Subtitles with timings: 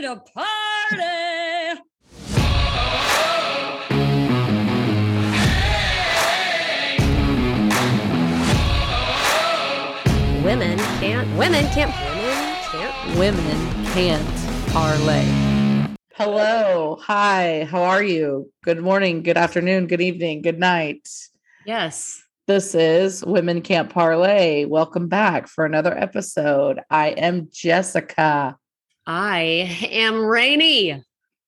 [0.00, 1.80] ready to party.
[10.44, 11.38] Women can't.
[11.38, 11.92] Women can't.
[12.16, 13.18] Women can't.
[13.18, 15.96] Women can't parlay.
[16.14, 16.98] Hello.
[17.02, 17.64] Hi.
[17.70, 18.50] How are you?
[18.62, 21.08] Good morning, good afternoon, good evening, good night.
[21.66, 22.22] Yes.
[22.46, 24.64] This is Women Can't Parlay.
[24.64, 26.80] Welcome back for another episode.
[26.90, 28.58] I am Jessica.
[29.12, 31.02] I am Rainy.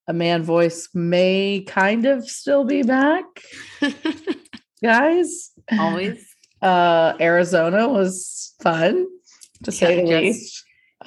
[0.08, 3.22] A man voice may kind of still be back,
[4.82, 5.52] guys.
[5.70, 6.26] Always.
[6.60, 9.06] Uh, Arizona was fun
[9.62, 10.64] to say the Jess- least.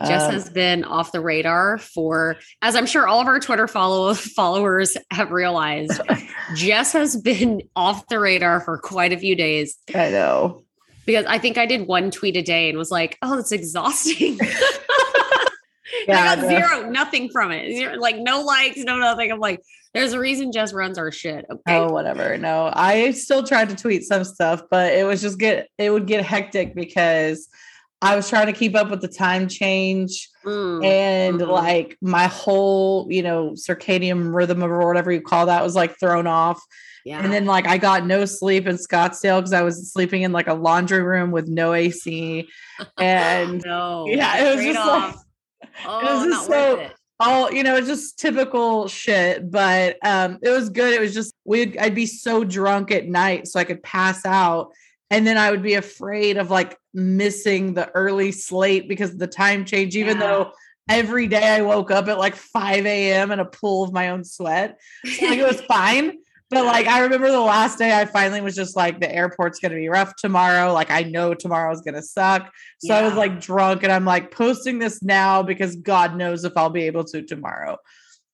[0.08, 3.68] Jess Um, has been off the radar for, as I'm sure all of our Twitter
[3.68, 6.00] follow- followers have realized,
[6.56, 10.64] Jess has been off the radar for quite a few days I know.
[11.06, 14.40] because I think I did one tweet a day and was like, oh, it's exhausting.
[16.08, 17.76] Yeah, I got zero, nothing from it.
[17.76, 19.32] Zero, like no likes, no nothing.
[19.32, 19.62] I'm like,
[19.94, 21.46] there's a reason Jess runs our shit.
[21.50, 21.78] Okay.
[21.78, 22.38] Oh, whatever.
[22.38, 26.08] No, I still tried to tweet some stuff, but it was just get it would
[26.08, 27.48] get hectic because
[28.02, 31.48] I was trying to keep up with the time change Mm, and mhm.
[31.48, 36.28] like my whole, you know, circadian rhythm or whatever you call that was like thrown
[36.28, 36.62] off.
[37.04, 37.20] yeah.
[37.20, 40.48] And then like I got no sleep in Scottsdale because I was sleeping in like
[40.48, 42.48] a laundry room with no AC.
[43.00, 44.06] And no.
[44.08, 45.25] yeah, it was straight just like- off.
[45.86, 46.96] Oh, was not just so- worth it.
[47.20, 51.34] all you know it's just typical shit but um it was good it was just
[51.46, 54.72] we'd i'd be so drunk at night so i could pass out
[55.10, 59.28] and then i would be afraid of like missing the early slate because of the
[59.28, 60.24] time change even Yeah.
[60.28, 60.52] though
[60.90, 64.24] every day i woke up at like 5 a.m in a pool of my own
[64.24, 66.18] sweat like it was fine
[66.56, 69.76] but like i remember the last day i finally was just like the airport's gonna
[69.76, 72.52] be rough tomorrow like i know tomorrow's gonna suck
[72.86, 76.54] so I was like drunk and I'm like posting this now because God knows if
[76.56, 77.78] I'll be able to tomorrow.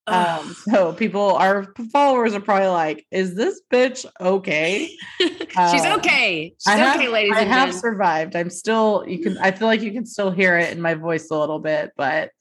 [0.08, 4.89] Um, so people, our followers are probably like, is this bitch okay?
[5.19, 6.53] She's Uh, okay.
[6.58, 7.80] She's I have, okay, ladies I have gentlemen.
[7.80, 8.36] survived.
[8.36, 11.30] I'm still, you can, I feel like you can still hear it in my voice
[11.30, 12.32] a little bit, but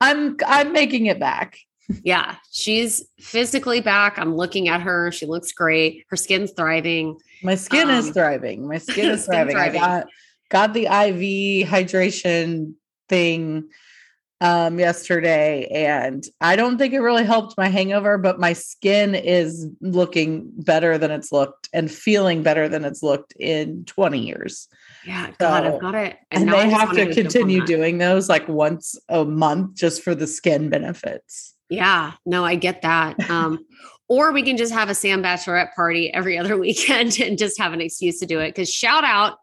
[0.00, 1.58] I'm, I'm making it back.
[2.04, 4.18] Yeah, she's physically back.
[4.18, 5.10] I'm looking at her.
[5.12, 6.04] She looks great.
[6.08, 7.16] Her skin's thriving.
[7.42, 8.68] My skin is Um, thriving.
[8.68, 9.56] My skin is skin thriving.
[9.56, 9.82] thriving.
[9.82, 10.06] I got
[10.50, 12.74] got the IV hydration
[13.08, 13.68] thing
[14.40, 19.68] um yesterday and I don't think it really helped my hangover, but my skin is
[19.80, 24.68] looking better than it's looked and feeling better than it's looked in 20 years.
[25.06, 26.16] Yeah, God, So- I've got it.
[26.32, 29.76] And, I they have to go jump on continue doing those like once a month
[29.76, 31.54] just for the skin benefits.
[31.72, 33.18] Yeah, no, I get that.
[33.30, 33.64] Um,
[34.08, 37.72] or we can just have a Sam Bachelorette party every other weekend and just have
[37.72, 38.48] an excuse to do it.
[38.48, 39.38] Because shout out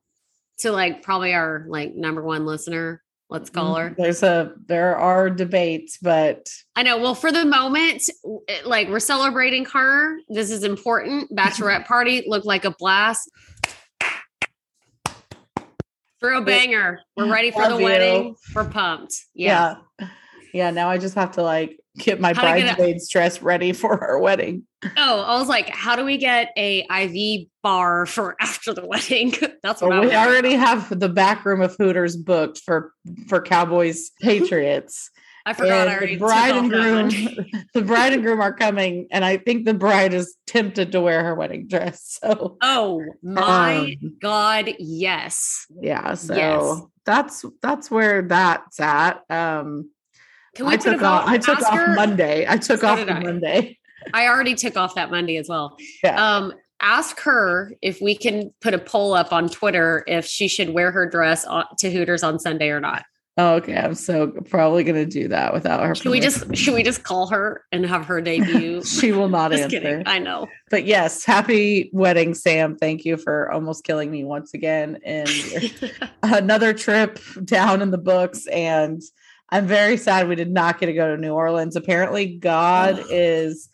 [0.60, 3.02] to like probably our like number one listener.
[3.32, 3.94] Let's call her.
[3.96, 6.98] There's a there are debates, but I know.
[6.98, 8.10] Well, for the moment,
[8.66, 10.18] like we're celebrating her.
[10.30, 11.36] This is important.
[11.36, 13.30] Bachelorette party looked like a blast.
[16.20, 17.02] For a banger.
[17.16, 17.84] We're ready for Love the you.
[17.84, 18.36] wedding.
[18.54, 19.16] We're pumped.
[19.34, 19.76] Yeah.
[20.54, 24.64] Yeah, now I just have to like get my bridesmaids dress ready for our wedding.
[24.98, 29.34] Oh, I was like, how do we get a IV bar for after the wedding?
[29.64, 32.94] That's what I Well, we already have the back room of Hooters booked for
[33.28, 35.12] for Cowboys Patriots.
[35.46, 37.10] I forgot I and already the bride and groom,
[37.74, 41.24] the bride and groom are coming, and I think the bride is tempted to wear
[41.24, 42.20] her wedding dress.
[42.22, 45.66] So Oh my um, God, yes.
[45.82, 46.82] yeah, so Yes.
[47.06, 49.24] that's that's where that's at.
[49.30, 49.90] Um,
[50.56, 51.28] Can we I put took off.
[51.28, 52.46] I took off Monday.
[52.48, 53.20] I took So off I.
[53.20, 53.78] Monday.
[54.14, 55.78] I already took off that Monday as well.
[56.04, 56.16] Yeah.
[56.38, 60.70] Um, ask her if we can put a poll up on Twitter if she should
[60.70, 61.46] wear her dress
[61.80, 63.04] to Hooters on Sunday or not.
[63.38, 65.96] Oh, okay, I'm so probably gonna do that without her.
[65.96, 68.84] Should we just should we just call her and have her debut?
[68.86, 69.70] she will not answer.
[69.70, 70.04] kidding.
[70.06, 70.48] I know.
[70.70, 72.76] But yes, happy wedding, Sam.
[72.76, 75.00] Thank you for almost killing me once again.
[75.06, 75.30] And
[76.24, 78.46] another trip down in the books.
[78.48, 79.02] And
[79.52, 81.76] I'm very sad we did not get to go to New Orleans.
[81.76, 83.70] Apparently, God is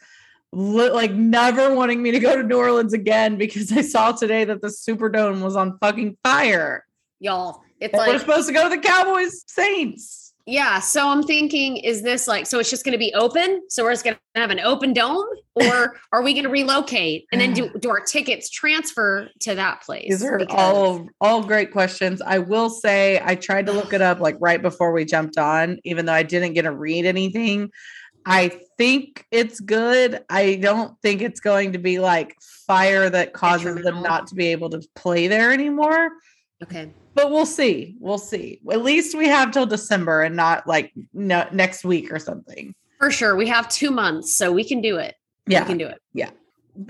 [0.51, 4.45] li- like never wanting me to go to New Orleans again because I saw today
[4.45, 6.85] that the Superdome was on fucking fire.
[7.19, 10.24] Y'all, it's And we're supposed to go to the Cowboys Saints.
[10.45, 10.79] Yeah.
[10.79, 13.63] So I'm thinking, is this like, so it's just going to be open?
[13.69, 15.25] So we're just going to have an open dome
[15.55, 19.81] or are we going to relocate and then do, do our tickets transfer to that
[19.81, 20.09] place?
[20.09, 22.21] These are Because- all all great questions.
[22.21, 25.79] I will say I tried to look it up like right before we jumped on,
[25.83, 27.71] even though I didn't get to read anything.
[28.27, 30.23] I think it's good.
[30.29, 32.35] I don't think it's going to be like
[32.67, 36.09] fire that causes them not to be able to play there anymore.
[36.63, 36.91] Okay.
[37.13, 37.95] But we'll see.
[37.99, 38.59] We'll see.
[38.71, 42.73] At least we have till December and not like no, next week or something.
[42.99, 43.35] For sure.
[43.35, 45.15] We have two months, so we can do it.
[45.47, 45.61] Yeah.
[45.61, 45.99] We can do it.
[46.13, 46.29] Yeah.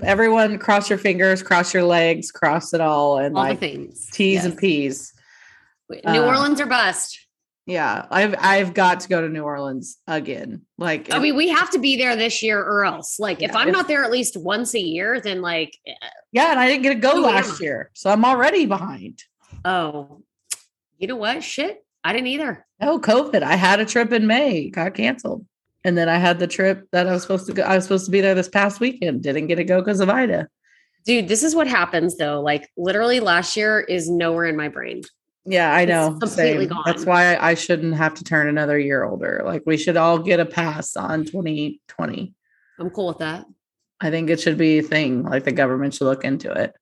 [0.02, 4.08] Everyone cross your fingers, cross your legs, cross it all and All like the things.
[4.12, 4.44] T's Yes.
[4.44, 5.12] and P's.
[5.90, 7.20] New Uh, Orleans or bust.
[7.66, 8.06] Yeah.
[8.10, 10.62] I've I've got to go to New Orleans again.
[10.78, 13.18] Like I mean, we have to be there this year or else.
[13.20, 15.92] Like, if I'm if- not there at least once a year, then like, eh,
[16.32, 17.90] yeah, and I didn't get to go last year.
[17.94, 19.22] So I'm already behind.
[19.66, 20.22] Oh,
[20.98, 21.42] you know what?
[21.42, 22.66] Shit, I didn't either.
[22.80, 23.42] No, COVID.
[23.42, 25.44] I had a trip in May, got canceled.
[25.84, 27.62] And then I had the trip that I was supposed to go.
[27.62, 29.22] I was supposed to be there this past weekend.
[29.22, 30.48] Didn't get to go because of Ida.
[31.04, 32.40] Dude, this is what happens though.
[32.40, 35.02] Like, literally, last year is nowhere in my brain.
[35.44, 36.18] Yeah, I It's know.
[36.18, 36.78] completely Same.
[36.84, 39.42] That's why I shouldn't have to turn another year older.
[39.44, 42.34] Like we should all get a pass on 2020.
[42.80, 43.46] I'm cool with that.
[44.00, 45.22] I think it should be a thing.
[45.22, 46.74] Like the government should look into it.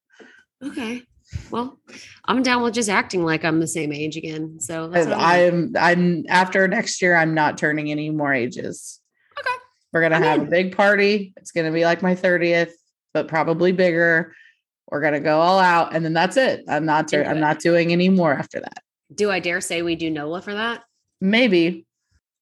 [0.63, 1.03] Okay.
[1.51, 1.79] Well,
[2.25, 4.59] I'm down with just acting like I'm the same age again.
[4.61, 5.13] So I'm.
[5.13, 9.01] I'm I'm after next year, I'm not turning any more ages.
[9.39, 9.57] Okay.
[9.93, 11.33] We're gonna I'm have a big party.
[11.37, 12.73] It's gonna be like my 30th,
[13.13, 14.35] but probably bigger.
[14.91, 16.65] We're gonna go all out, and then that's it.
[16.69, 17.41] I'm not I'm it.
[17.41, 18.83] not doing any more after that.
[19.15, 20.83] Do I dare say we do NOLA for that?
[21.21, 21.87] Maybe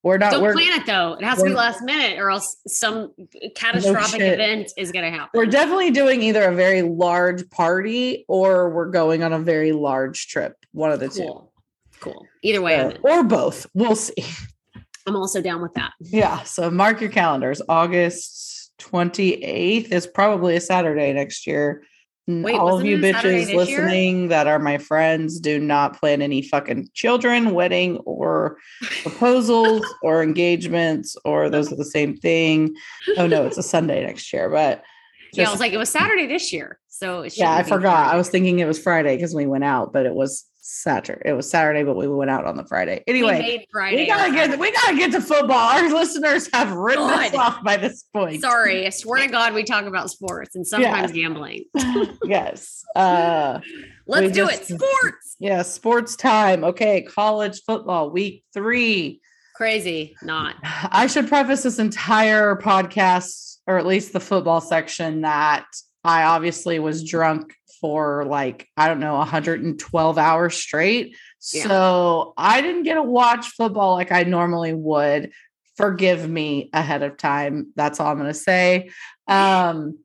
[0.03, 0.33] we're not.
[0.33, 1.15] Don't we're, plan it though.
[1.15, 3.13] It has to be last minute, or else some
[3.55, 4.33] catastrophic shit.
[4.35, 5.31] event is going to happen.
[5.35, 10.29] we're definitely doing either a very large party or we're going on a very large
[10.29, 10.57] trip.
[10.73, 11.23] One of the two.
[11.23, 11.53] cool.
[12.01, 12.27] Cool.
[12.43, 13.67] Either way, So- or both.
[13.75, 14.15] We'll see.
[15.07, 15.93] I'm also down with that.
[16.01, 16.43] Yeah.
[16.45, 17.61] So mark your calendars.
[17.69, 21.83] August 28th is probably a Saturday next year.
[22.29, 23.57] Wait, All of you bitches year?
[23.57, 28.59] listening that are my friends, do not plan any fucking children, wedding, or
[29.03, 32.77] proposals or engagements, or those are the same thing.
[33.17, 34.85] Oh no, it's a Sunday next year, but
[35.33, 38.13] yeah, I was like, it was Saturday this year, so yeah, I forgot.
[38.13, 41.21] I was thinking it was Friday because we went out, but it was Saturday.
[41.25, 43.05] It was Saturday, but we went out on the Friday.
[43.07, 43.97] Anyway, made Friday.
[43.99, 45.57] we gotta get we gotta get to football.
[45.59, 48.41] Our listeners have written us off by this point.
[48.41, 51.65] Sorry, I swear to God, we talk about sports and sometimes gambling.
[52.25, 52.83] yes.
[52.97, 53.61] Uh
[54.07, 54.79] Let's do just- it.
[54.79, 55.37] Sports.
[55.39, 56.65] yeah, sports time.
[56.65, 59.21] Okay, college football week three.
[59.55, 60.57] Crazy, not.
[60.63, 65.67] I should preface this entire podcast, or at least the football section, that
[66.03, 71.17] I obviously was drunk for like, I don't know, 112 hours straight.
[71.53, 71.67] Yeah.
[71.67, 75.33] So I didn't get to watch football like I normally would.
[75.77, 77.73] Forgive me ahead of time.
[77.77, 78.91] That's all I'm going to say.
[79.27, 79.99] Um,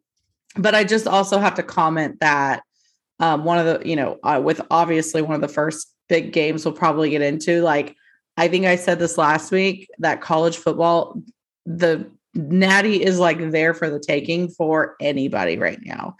[0.55, 2.63] but I just also have to comment that
[3.19, 6.65] um, one of the, you know, uh, with obviously one of the first big games
[6.65, 7.95] we'll probably get into, like,
[8.37, 11.21] I think I said this last week that college football,
[11.65, 16.15] the natty is like there for the taking for anybody right now.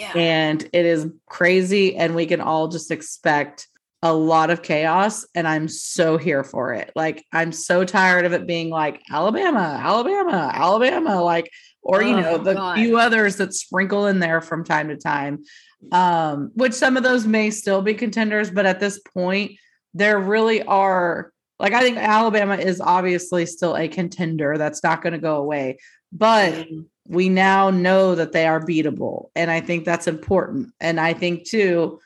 [0.00, 0.12] Yeah.
[0.16, 1.94] And it is crazy.
[1.96, 3.68] And we can all just expect
[4.02, 5.26] a lot of chaos.
[5.34, 6.90] And I'm so here for it.
[6.96, 11.50] Like, I'm so tired of it being like Alabama, Alabama, Alabama, like,
[11.82, 12.76] or, you Oh, know, the God.
[12.76, 15.44] few others that sprinkle in there from time to time,
[15.92, 18.50] um, which some of those may still be contenders.
[18.50, 19.52] But at this point,
[19.92, 25.12] there really are like I think Alabama is obviously still a contender that's not going
[25.12, 25.76] to go away,
[26.10, 26.86] but Mhm.
[27.10, 30.72] We now know that they are beatable, and I think that's important.
[30.80, 31.98] And I think too,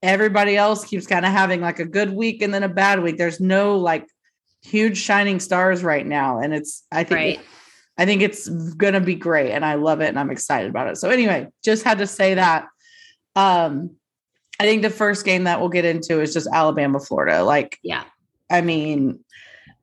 [0.00, 3.18] everybody else keeps kind of having like a good week and then a bad week.
[3.18, 4.06] There's no like
[4.62, 7.40] huge shining stars right now, and it's I think Right.
[7.98, 10.98] I think it's gonna be great, and I love it, and I'm excited about it.
[10.98, 12.68] So anyway, just had to say that.
[13.34, 13.96] Um,
[14.60, 17.42] I think the first game that we'll get into is just Alabama, Florida.
[17.42, 18.04] Like, Yeah.
[18.48, 19.18] I mean,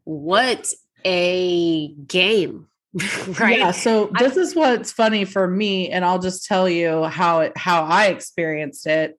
[0.06, 0.68] What
[1.06, 2.68] a game.
[3.40, 3.60] right.
[3.60, 3.72] Yeah.
[3.72, 7.58] So I- this is what's funny for me, and I'll just tell you how it
[7.58, 9.18] how I experienced it.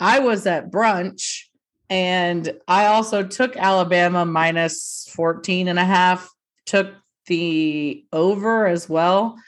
[0.00, 1.44] I was at brunch
[1.88, 6.28] and I also took Alabama minus 14 and a half,
[6.64, 6.94] took
[7.26, 9.38] the over as well.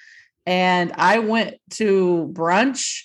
[0.47, 3.01] And I went to brunch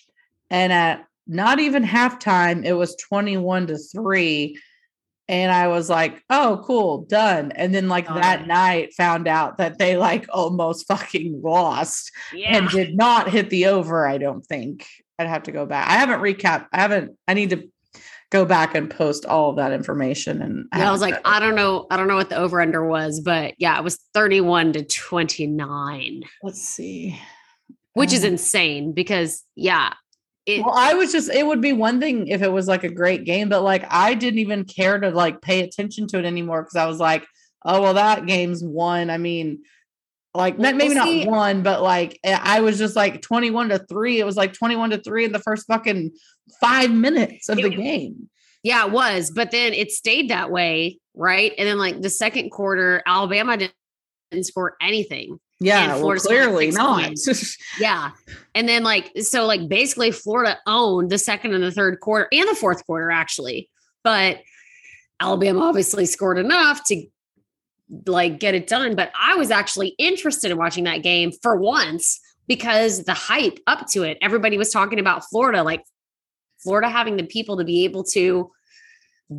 [0.49, 4.59] and at not even halftime, it was 21 to 3.
[5.29, 7.51] And I was like, oh, cool, done.
[7.53, 8.47] And then, like, that God.
[8.47, 12.57] night, found out that they like almost fucking lost Yeah.
[12.57, 14.07] and did not hit the over.
[14.07, 14.87] I don't think
[15.19, 15.87] I'd have to go back.
[15.87, 16.65] I haven't recapped.
[16.73, 17.15] I haven't.
[17.27, 17.69] I need to
[18.31, 20.41] go back and post all of that information.
[20.41, 22.85] And Yeah, I was like, I don't know, I don't know what the over under
[22.85, 27.19] was, but yeah, it was 31 to 29, let's see.
[27.93, 29.93] which is Um, insane because yeah,
[30.49, 31.29] it Well, I was just.
[31.29, 34.13] It would be one thing if it was like a great game, but like I
[34.13, 37.25] didn't even care to like pay attention to it anymore because I was like,
[37.65, 39.09] oh well, that game's won.
[39.09, 39.63] I mean.
[40.35, 43.79] Like Well, maybe well, not one, but like eh, I was just like 21 to
[43.79, 44.19] 3.
[44.19, 46.11] It was like 21 to 3 in the first fucking
[46.61, 48.29] five minutes of the game.
[48.63, 51.53] yeah, it was, but then it stayed that way, right?
[51.57, 55.39] And then like the second quarter, Alabama didn't score anything.
[55.59, 57.11] Yeah, well, clearly not.
[57.79, 58.11] Yeah.
[58.55, 62.47] And then like so like basically Florida owned the second and the third quarter and
[62.47, 63.69] the fourth quarter actually.
[64.03, 64.39] But
[65.19, 67.05] Alabama obviously scored enough to
[68.05, 72.19] like get it done, but I was actually interested in watching that game for once
[72.47, 74.17] because the hype up to it.
[74.21, 75.83] Everybody was talking about Florida like
[76.63, 78.51] Florida having the people to be able to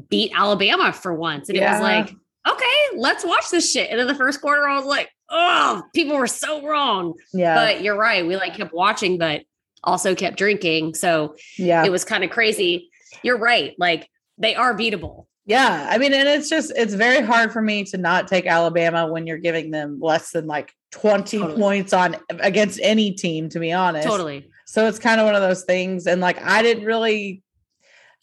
[0.09, 1.49] beat Alabama for once.
[1.49, 2.15] And it was like,
[2.49, 3.91] okay, let's watch this shit.
[3.91, 7.83] And in the first quarter I was like, oh, people were so wrong yeah, but
[7.83, 8.27] you're right.
[8.27, 9.43] We like kept watching, but
[9.83, 10.95] also kept drinking.
[10.95, 12.91] So yeah, it was kind of crazy.
[13.23, 13.75] You're right.
[13.79, 14.09] Like
[14.39, 15.27] they are beatable.
[15.45, 15.87] yeah.
[15.91, 19.27] I mean, and it's just it's very hard for me to not take Alabama when
[19.27, 21.61] you're giving them less than like 20 Totally.
[21.61, 24.07] points on against any team, to be honest.
[24.07, 24.49] Totally.
[24.67, 26.07] So it's kind of one of those things.
[26.07, 27.43] And like I didn't really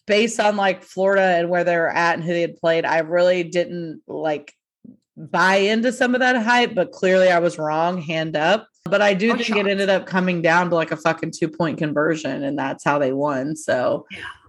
[0.05, 2.99] based on like Florida and where they were at and who they had played, I
[2.99, 4.53] really didn't like
[5.17, 8.67] buy into some of that hype, but clearly I was wrong, hand up.
[8.85, 9.59] But I do I'm think shocked.
[9.61, 12.99] it ended up coming down to like a fucking two point conversion, and that's how
[12.99, 13.55] they won.
[13.55, 14.05] So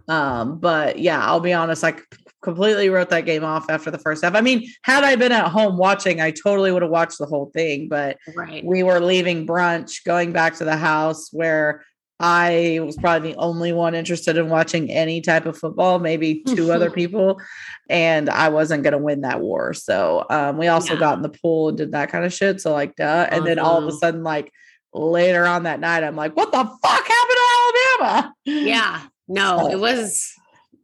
[0.09, 1.99] um, but yeah, I'll be honest, I c-
[2.43, 4.35] completely wrote that game off after the first half.
[4.35, 7.51] I mean, had I been at home watching, I totally would have watched the whole
[7.53, 8.65] thing, but Right.
[8.65, 11.85] we were leaving brunch, going back to the house where
[12.21, 16.73] I was probably the only one interested in watching any type of football, maybe two
[16.73, 17.41] other people,
[17.89, 19.73] and I wasn't going to win that war.
[19.75, 21.01] So um, we also Yeah.
[21.01, 22.61] got in the pool and did that kind of shit.
[22.61, 23.29] So like, duh.
[23.31, 24.53] And then all of a sudden, like
[24.93, 28.35] later on that night, I'm like, what the fuck happened to Alabama?
[28.45, 29.01] Yeah.
[29.29, 30.33] No, it was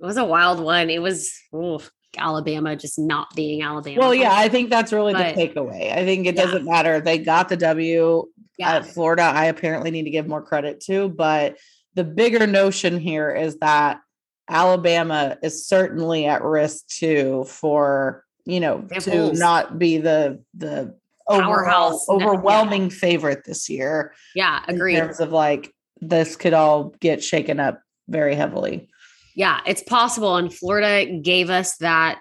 [0.00, 0.88] it was a wild one.
[0.90, 3.98] It was oof, Alabama just not being Alabama.
[4.00, 5.92] Well, yeah, I think that's really But- the takeaway.
[5.92, 6.44] I think it Yeah.
[6.44, 7.00] doesn't matter.
[7.00, 8.24] They got the W.
[8.54, 8.76] Uh, yeah.
[8.76, 11.08] at Florida, I apparently need to give more credit to.
[11.08, 11.56] But
[11.94, 14.00] the bigger notion here is that
[14.48, 20.94] Alabama is certainly at risk too for you know have to not be the the
[21.26, 22.06] overall, Powerhouse.
[22.08, 22.26] No, yeah.
[22.26, 24.12] overwhelming favorite this year.
[24.34, 24.96] yeah, In agreed.
[24.96, 28.88] terms of like this could all get shaken up very heavily.
[29.34, 30.36] Yeah, it's possible.
[30.36, 32.20] And Florida gave us that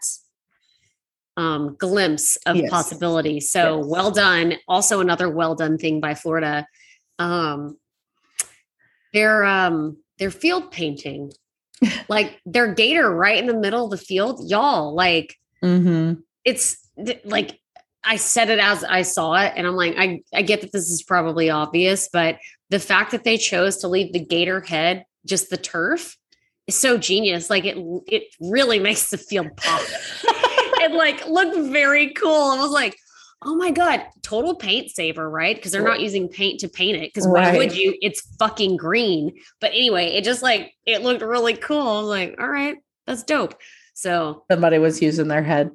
[1.37, 2.69] um, glimpse of Yes.
[2.69, 3.39] possibility.
[3.39, 3.85] So Yes.
[3.87, 4.55] well done.
[4.67, 6.67] Also, another well done thing by Florida.
[7.19, 7.77] Um,
[9.13, 11.31] their um, their field painting,
[12.09, 14.93] like their gator right in the middle of the field, y'all.
[14.93, 16.19] Like Mm-hmm.
[16.43, 16.77] it's
[17.23, 17.57] like
[18.03, 20.89] I said it as I saw it, and I'm like, I I get that this
[20.89, 22.37] is probably obvious, but
[22.69, 26.17] the fact that they chose to leave the gator head just the turf
[26.67, 27.49] is so genius.
[27.49, 29.81] Like it it really makes the field pop.
[30.83, 32.51] it like looked very cool.
[32.51, 32.97] I was like,
[33.43, 35.55] oh my god, total paint saver, right?
[35.55, 37.13] Because they're not using paint to paint it.
[37.13, 37.95] Because why would you?
[38.01, 39.33] It's fucking green.
[39.59, 41.87] But anyway, it just like it looked really cool.
[41.87, 43.55] I was like, all right, that's dope.
[43.93, 45.71] So Somebody was using their head.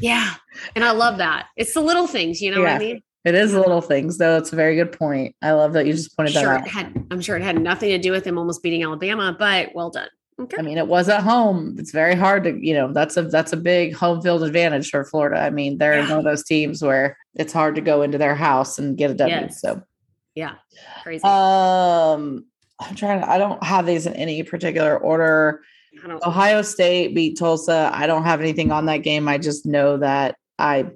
[0.00, 0.34] yeah.
[0.74, 1.46] And I love that.
[1.56, 3.02] It's the little things, you know what I mean?
[3.24, 4.36] It is little things, though.
[4.36, 5.34] It's a very good point.
[5.42, 6.66] I love that you just I'm pointed that sure out.
[6.66, 9.70] it had I'm sure it had nothing to do with them almost beating Alabama, but
[9.74, 10.08] well done.
[10.38, 10.56] Okay.
[10.58, 11.76] I mean, it was at home.
[11.78, 15.02] It's very hard to, you know, that's a that's a big home field advantage for
[15.04, 15.40] Florida.
[15.40, 16.10] I mean, they're Yeah.
[16.10, 19.14] one of those teams where it's hard to go into their house and get a
[19.14, 19.34] W.
[19.34, 19.60] Yes.
[19.62, 19.82] So,
[20.34, 20.56] yeah.
[21.02, 21.24] Crazy.
[21.24, 22.44] um,
[22.78, 23.20] I'm trying.
[23.20, 25.62] To, I don't have these in any particular order.
[26.26, 27.90] Ohio State beat Tulsa.
[27.94, 29.28] I don't have anything on that game.
[29.28, 30.90] I just know that I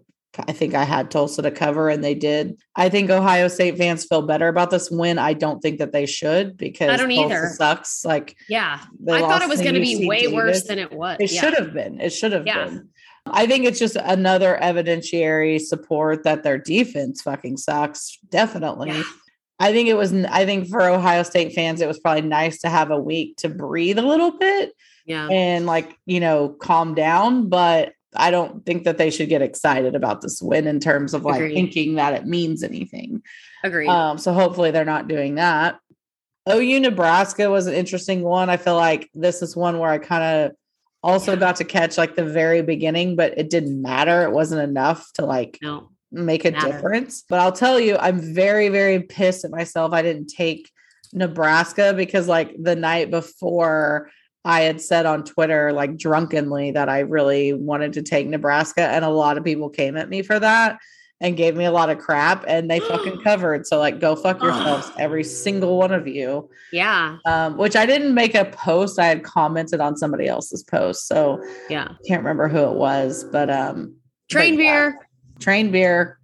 [0.49, 2.59] I think I had Tulsa to cover and they did.
[2.77, 5.19] I think Ohio State fans feel better about this win.
[5.19, 7.49] I don't think that they should because don't Tulsa either.
[7.55, 8.05] sucks.
[8.05, 8.81] Like yeah.
[9.09, 11.17] I thought it was to gonna be way worse than it was.
[11.21, 11.41] It yeah.
[11.41, 12.01] should have been.
[12.01, 12.65] It should have Yeah.
[12.67, 12.89] been.
[13.27, 18.19] I think it's just another evidentiary support that their defense fucking sucks.
[18.31, 18.91] Definitely.
[18.91, 19.03] Yeah.
[19.59, 22.71] I think it was, I think for Ohio State fans, it was probably nice to
[22.71, 24.73] have a week to breathe a little bit
[25.05, 25.29] Yeah.
[25.29, 27.51] and like, you know, calm down.
[27.51, 31.25] But I don't think that they should get excited about this win in terms of
[31.25, 31.55] like Agreed.
[31.55, 33.23] thinking that it means anything.
[33.63, 33.89] Agreed.
[33.89, 35.79] Um, so hopefully they're not doing that.
[36.49, 38.51] OU Nebraska was an interesting one.
[38.51, 40.57] I feel like this is one where I kind of
[41.03, 44.23] also got to catch like the very beginning, but it didn't matter.
[44.23, 45.91] It wasn't enough to like no.
[46.11, 46.73] make a Matter.
[46.73, 47.25] difference.
[47.29, 49.93] But I'll tell you, I'm very, very pissed at myself.
[49.93, 50.71] I didn't take
[51.13, 54.11] Nebraska because like the night before
[54.45, 58.83] I had said on Twitter, like drunkenly, that I really wanted to take Nebraska.
[58.83, 60.79] And a lot of people came at me for that
[61.21, 63.67] and gave me a lot of crap and they fucking covered.
[63.67, 66.49] So like go fuck yourselves, every single one of you.
[66.73, 67.19] Yeah.
[67.27, 68.99] Um, which I didn't make a post.
[68.99, 71.07] I had commented on somebody else's post.
[71.07, 71.89] So Yeah.
[72.09, 73.95] can't remember who it was, but um
[74.31, 74.99] Train but yeah beer.
[75.41, 76.19] train beer.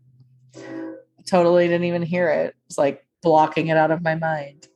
[1.28, 2.54] Totally didn't even hear it.
[2.66, 4.68] It's like blocking it out of my mind.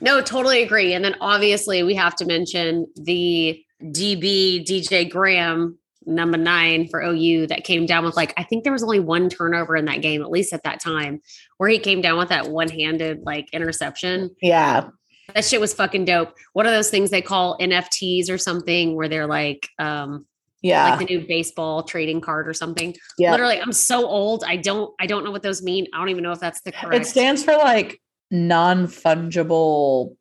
[0.00, 0.94] No, totally agree.
[0.94, 7.48] And then obviously we have to mention the DB DJ Graham number nine for OU
[7.48, 10.22] that came down with like I think there was only one turnover in that game,
[10.22, 11.20] at least at that time,
[11.58, 14.34] where he came down with that one-handed like interception.
[14.40, 14.88] Yeah.
[15.34, 16.34] That shit was fucking dope.
[16.54, 20.26] What are those things they call NFTs or something where they're like um
[20.62, 20.88] Yeah.
[20.96, 22.96] like the new baseball trading card or something.
[23.18, 23.30] yeah.
[23.32, 24.42] Literally, I'm so old.
[24.46, 25.86] I don't I don't know what those mean.
[25.92, 27.02] I don't even know if that's the correct.
[27.04, 28.00] It stands for like
[28.30, 30.16] non-fungible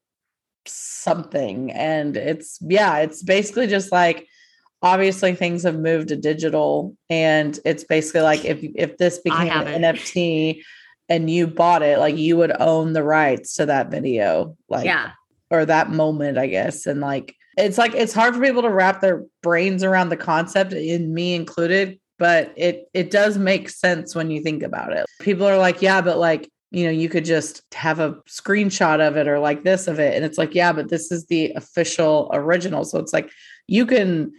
[0.65, 1.71] something.
[1.71, 4.27] And it's yeah, it's basically just like
[4.81, 6.95] obviously things have moved to digital.
[7.09, 9.81] And it's basically like if if this became an.
[9.81, 10.61] NFT
[11.09, 14.57] and you bought it, like you would own the rights to that video.
[14.69, 15.11] Like yeah.
[15.49, 16.85] or that moment, I guess.
[16.85, 20.73] And like it's like it's hard for people to wrap their brains around the concept,
[20.73, 25.05] in me included, but it it does make sense when you think about it.
[25.21, 29.15] People are like, yeah, but like, you know, you could just have a screenshot of
[29.15, 30.15] it or like this of it.
[30.15, 32.83] And it's like, yeah, but this is the official original.
[32.83, 33.29] So it's like
[33.67, 34.33] you can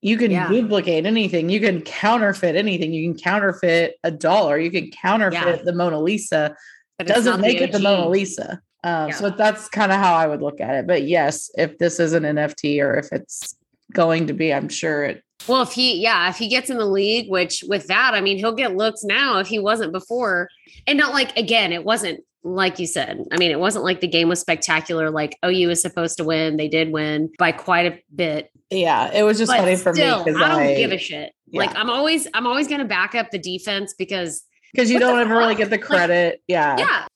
[0.00, 0.48] you can Yeah.
[0.50, 5.72] duplicate anything, you can counterfeit anything, you can counterfeit a dollar, you can counterfeit the
[5.74, 6.54] Mona Lisa
[6.98, 8.60] But doesn't make the it the Mona Lisa.
[8.82, 10.86] Um, So that's kind of how I would look at it.
[10.86, 13.56] But yes, if this is an NFT or if it's
[13.94, 15.22] going to be, I'm sure it.
[15.46, 18.38] Well, if he, yeah, if he gets in the league, which with that, I mean,
[18.38, 20.48] he'll get looks now if he wasn't before.
[20.86, 23.24] And not like, again, it wasn't like you said.
[23.32, 25.10] I mean, it wasn't like the game was spectacular.
[25.10, 26.56] Like oh, OU was supposed to win.
[26.56, 28.50] They did win by quite a bit.
[28.70, 31.32] Yeah, it was just But funny for still, me I don't I give a shit.
[31.52, 31.74] Like.
[31.76, 35.36] I'm always, I'm always going to back up the defense because, because you don't ever
[35.36, 36.42] really get the Like, credit.
[36.48, 36.76] yeah.
[36.78, 37.06] yeah,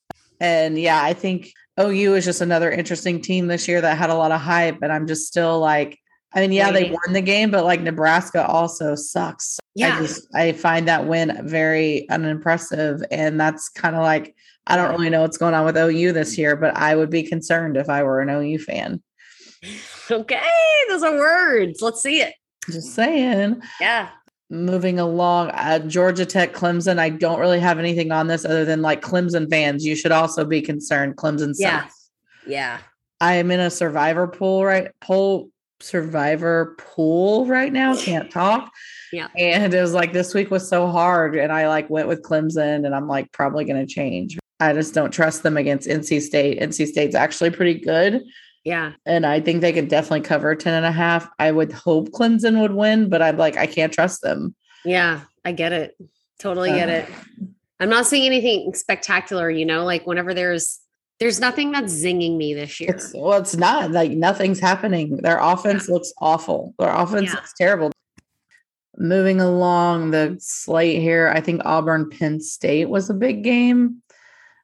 [0.41, 4.15] and yeah, I think OU is just another interesting team this year that had a
[4.15, 5.99] lot of hype, and I'm just still like.
[6.35, 9.59] I mean, yeah, they won the game, but like Nebraska also sucks.
[9.75, 9.97] Yeah.
[9.97, 13.03] I just I find that win very unimpressive.
[13.11, 14.35] And that's kind of like
[14.67, 17.23] I don't really know what's going on with OU this year, but I would be
[17.23, 19.03] concerned if I were an OU fan.
[20.11, 20.41] okay,
[20.91, 21.81] those are words.
[21.81, 22.35] Let's see it.
[22.71, 23.63] Just saying.
[23.81, 24.11] Yeah,
[24.51, 26.99] Moving along, uh, Georgia Tech, Clemson.
[26.99, 29.85] I don't really have anything on this other than like Clemson fans.
[29.85, 31.17] You should also be concerned.
[31.17, 32.11] Clemson sucks.
[32.47, 32.51] Yeah.
[32.53, 32.79] yeah.
[33.21, 37.97] I am in a survivor pool right pool survivor pool right now.
[38.01, 38.73] Can't talk.
[39.13, 39.29] Yeah.
[39.37, 41.37] And it was like this week was so hard.
[41.37, 44.39] And I like went with Clemson and I'm like probably gonna change.
[44.61, 46.61] I just don't trust them against NC State.
[46.61, 48.23] NC State's actually pretty good.
[48.65, 48.93] Yeah.
[49.07, 51.29] And I think they could definitely cover 10 and a half.
[51.39, 54.55] I would hope Clemson would win, but I'm like, I can't trust them.
[54.85, 55.21] Yeah.
[55.45, 55.97] I get it.
[56.39, 57.09] Totally get Uh, it.
[57.81, 60.81] I'm not seeing anything spectacular, you know, like whenever there's
[61.21, 62.91] there's nothing that's zinging me this year.
[62.91, 65.17] It's well, it's not like nothing's happening.
[65.19, 66.75] Their offense looks awful.
[66.79, 67.35] Their offense Yeah.
[67.35, 67.91] looks terrible.
[68.97, 74.03] Moving along the slate here, I think Auburn Penn State was a big game,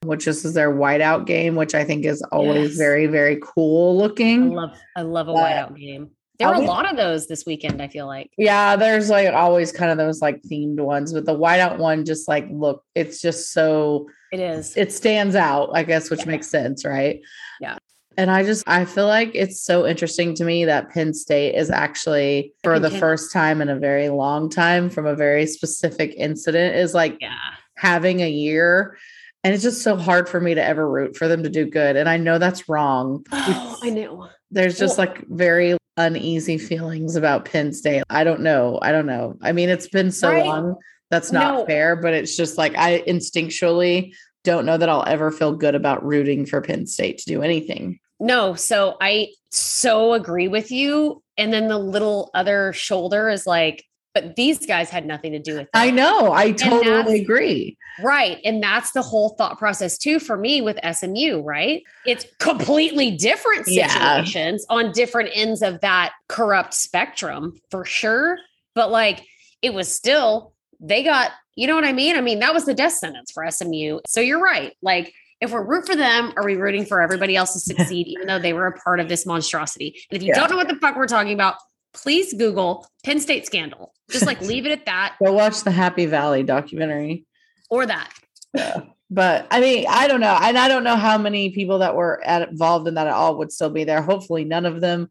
[0.04, 2.76] which this is their whiteout game, which I think is always Yes.
[2.78, 4.50] very, very cool I looking.
[4.50, 6.10] love I love a But whiteout game.
[6.38, 8.30] There were a lot of those this weekend, I feel like.
[8.36, 12.26] Yeah, there's like always kind of those like themed ones, but the whiteout one just
[12.26, 14.76] like look, it's just so It is.
[14.76, 16.26] it stands out, I guess, which Yeah.
[16.26, 17.20] makes sense, right?
[17.60, 17.78] Yeah.
[18.16, 21.70] And I just I feel like it's so interesting to me that Penn State is
[21.70, 26.76] actually for the first time in a very long time from a very specific incident
[26.76, 27.36] is like yeah.
[27.76, 28.96] having a year.
[29.44, 31.96] And it's just so hard for me to ever root for them to do good.
[31.96, 33.24] And I know that's wrong.
[33.30, 34.28] Oh, I know.
[34.50, 38.02] There's just Well- like very uneasy feelings about Penn State.
[38.10, 38.78] I don't know.
[38.82, 39.36] I don't know.
[39.42, 40.44] I mean, it's been so Right.
[40.44, 40.76] long.
[41.10, 41.66] That's not No.
[41.66, 46.04] fair, but it's just like I instinctually don't know that I'll ever feel good about
[46.04, 47.98] rooting for Penn State to do anything.
[48.20, 51.22] No, so I so agree with you.
[51.36, 55.54] And then the little other shoulder is like, but these guys had nothing to do
[55.54, 55.68] with it.
[55.74, 56.32] I know.
[56.32, 57.76] I totally agree.
[58.02, 58.38] Right.
[58.44, 61.82] And that's the whole thought process too for me with SMU, right?
[62.06, 63.88] It's completely different Yeah.
[63.88, 68.38] situations on different ends of that corrupt spectrum for sure.
[68.74, 69.24] But like
[69.62, 72.16] it was still, they got, you know what I mean?
[72.16, 74.00] I mean, that was the death sentence for SMU.
[74.06, 74.72] So you're right.
[74.82, 78.26] Like if we're root for them, are we rooting for everybody else to succeed, even
[78.26, 80.00] though they were a part of this monstrosity?
[80.10, 80.40] And if you Yeah.
[80.40, 81.56] don't know what the fuck we're talking about,
[81.94, 83.92] please Google Penn State scandal.
[84.10, 87.24] Just like leave it at that Go watch the Happy Valley documentary.
[87.70, 88.10] or that.
[88.52, 88.82] Yeah.
[89.10, 90.36] But I mean, I don't know.
[90.42, 93.38] And I don't know how many people that were at, involved in that at all
[93.38, 94.02] would still be there.
[94.02, 95.08] Hopefully, none of them.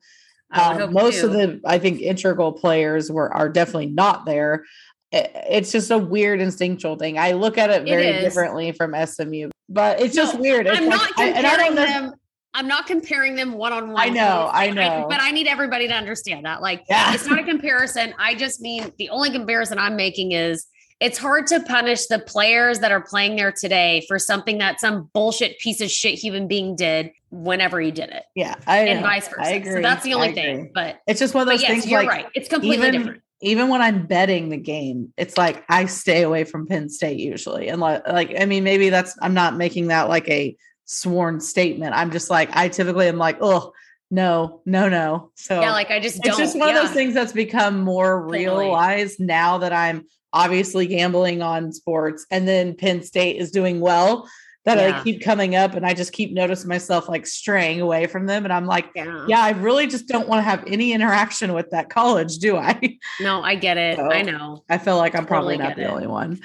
[0.52, 4.66] Um, most of the, I think, integral players were are definitely not there.
[5.14, 7.18] I- It's just a weird instinctual thing.
[7.18, 8.24] I look at it It very is.
[8.24, 10.68] differently from SMU, but it's just No, weird.
[10.68, 12.14] It's I'm like- not I- and I don't know- them.
[12.56, 14.02] I'm not comparing them one on one.
[14.02, 15.08] I know, I know.
[15.10, 16.62] but I need everybody to understand that.
[16.62, 17.14] Like, Yeah.
[17.14, 18.14] it's not a comparison.
[18.20, 20.68] I just mean the only comparison I'm making is
[21.00, 25.10] it's hard to punish the players that are playing there today for something that some
[25.14, 29.08] bullshit piece of shit human being did whenever he did it, Yeah, I and know.
[29.08, 29.42] vice versa.
[29.42, 29.72] I agree.
[29.74, 30.72] So that's the only thing.
[30.74, 31.88] But, It's just one of those yes, things.
[31.90, 32.26] you're like, right.
[32.36, 33.22] It's completely even different.
[33.42, 37.68] even when I'm betting the game, it's like I stay away from Penn State usually.
[37.70, 41.94] And like, like I mean, maybe that's I'm not making that like a sworn statement.
[41.96, 43.74] I'm just like I typically am like, oh
[44.12, 45.32] no, no, no.
[45.36, 46.38] So yeah, like I just it's don't.
[46.38, 46.82] just one yeah.
[46.82, 52.48] of those things that's become more realized now that I'm obviously gambling on sports and
[52.48, 54.28] then Penn State is doing well
[54.66, 55.00] that Yeah.
[55.00, 58.44] I keep coming up and I just keep noticing myself like straying away from them.
[58.46, 59.26] And I'm like, Yeah.
[59.28, 62.98] yeah, I really just don't want to have any interaction with that college, do I?
[63.20, 63.98] No, I get it.
[63.98, 64.64] So, I know.
[64.70, 65.90] I feel like I'm probably Totally not the it.
[65.94, 66.40] only one.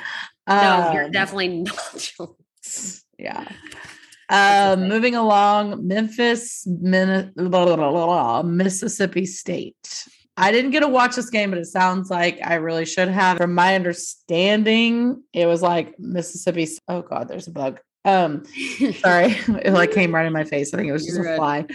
[0.48, 2.12] No, you're Um, definitely not.
[3.18, 3.48] yeah.
[4.30, 10.06] Um, moving along, Memphis, Min- blah, blah, blah, Mississippi State.
[10.36, 13.38] I didn't get to watch this game, but it sounds like I really should have.
[13.38, 16.68] From my understanding, it was like Mississippi.
[16.86, 17.80] Oh God, there's a bug.
[18.04, 18.44] Um,
[19.00, 20.72] sorry, it like came right in my face.
[20.72, 21.36] I think it was just You're a good.
[21.38, 21.66] fly.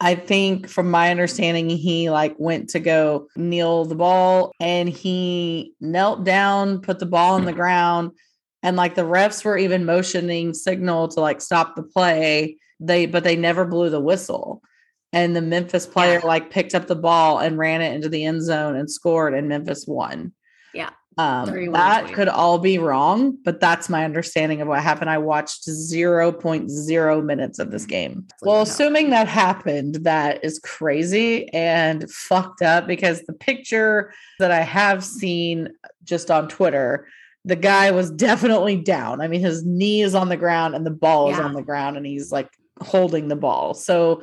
[0.00, 5.74] I think from my understanding, he like went to go kneel the ball and he
[5.80, 8.12] knelt down, put the ball on the ground,
[8.62, 12.56] and like the refs were even motioning signal to like stop the play.
[12.80, 14.62] They but they never blew the whistle.
[15.12, 18.42] And the Memphis player like picked up the ball and ran it into the end
[18.42, 20.32] zone and scored, and Memphis won.
[20.74, 20.90] Yeah.
[21.18, 25.10] Um, that could all be wrong, but that's my understanding of what happened.
[25.10, 28.28] I watched 0.0 minutes of this game.
[28.42, 34.60] Well, assuming that happened, that is crazy and fucked up because the picture that I
[34.60, 35.70] have seen
[36.04, 37.08] just on Twitter,
[37.48, 39.20] the guy was definitely down.
[39.22, 41.44] I mean, his knee is on the ground and the ball is Yeah.
[41.44, 42.50] on the ground and he's like
[42.82, 43.72] holding the ball.
[43.74, 44.22] So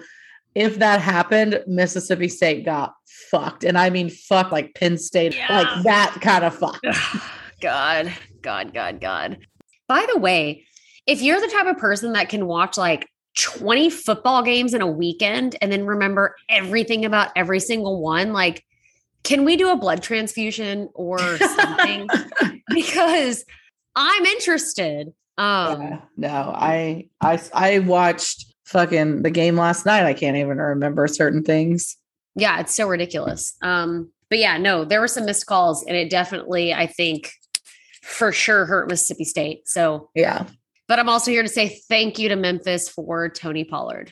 [0.54, 2.94] if that happened, Mississippi State got
[3.32, 3.64] fucked.
[3.64, 5.48] And I mean, fuck like Penn State, Yeah.
[5.50, 6.80] like that kind of fuck.
[7.62, 9.40] God, God, God, God.
[9.88, 10.64] By the way,
[11.08, 14.88] if you're the type of person that can watch like 20 football games in a
[14.88, 18.64] weekend and then remember everything about every single one, like,
[19.26, 22.08] can we do a blood transfusion or something?
[22.70, 23.44] because
[23.96, 25.08] I'm interested.
[25.38, 30.06] Um, Yeah, no, I I I watched fucking the game last night.
[30.06, 31.98] I can't even remember certain things.
[32.36, 33.56] yeah, it's so ridiculous.
[33.62, 37.32] Um, but yeah, no, there were some missed calls, and it definitely, I think,
[38.04, 39.68] for sure hurt Mississippi State.
[39.68, 40.46] So, Yeah.
[40.88, 44.12] but I'm also here to say thank you to Memphis for Tony Pollard.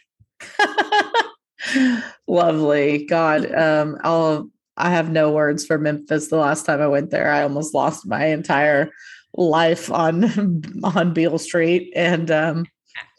[2.28, 3.06] Lovely.
[3.06, 6.29] God, um, I'll I have no words for Memphis.
[6.29, 8.91] The last time I went there, I almost lost my entire
[9.36, 11.91] life on on Beale Street.
[11.95, 12.65] And um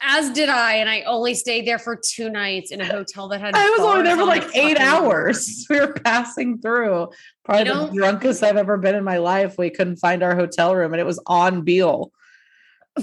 [0.03, 3.41] As did I, and I only stayed there for two nights in a hotel that
[3.41, 3.55] had.
[3.55, 5.67] I was only there for like eight hours.
[5.71, 7.09] We were passing through.
[7.45, 9.57] Probably You know- the drunkest I've ever been in my life.
[9.59, 12.11] We couldn't find our hotel room and it was on Beale.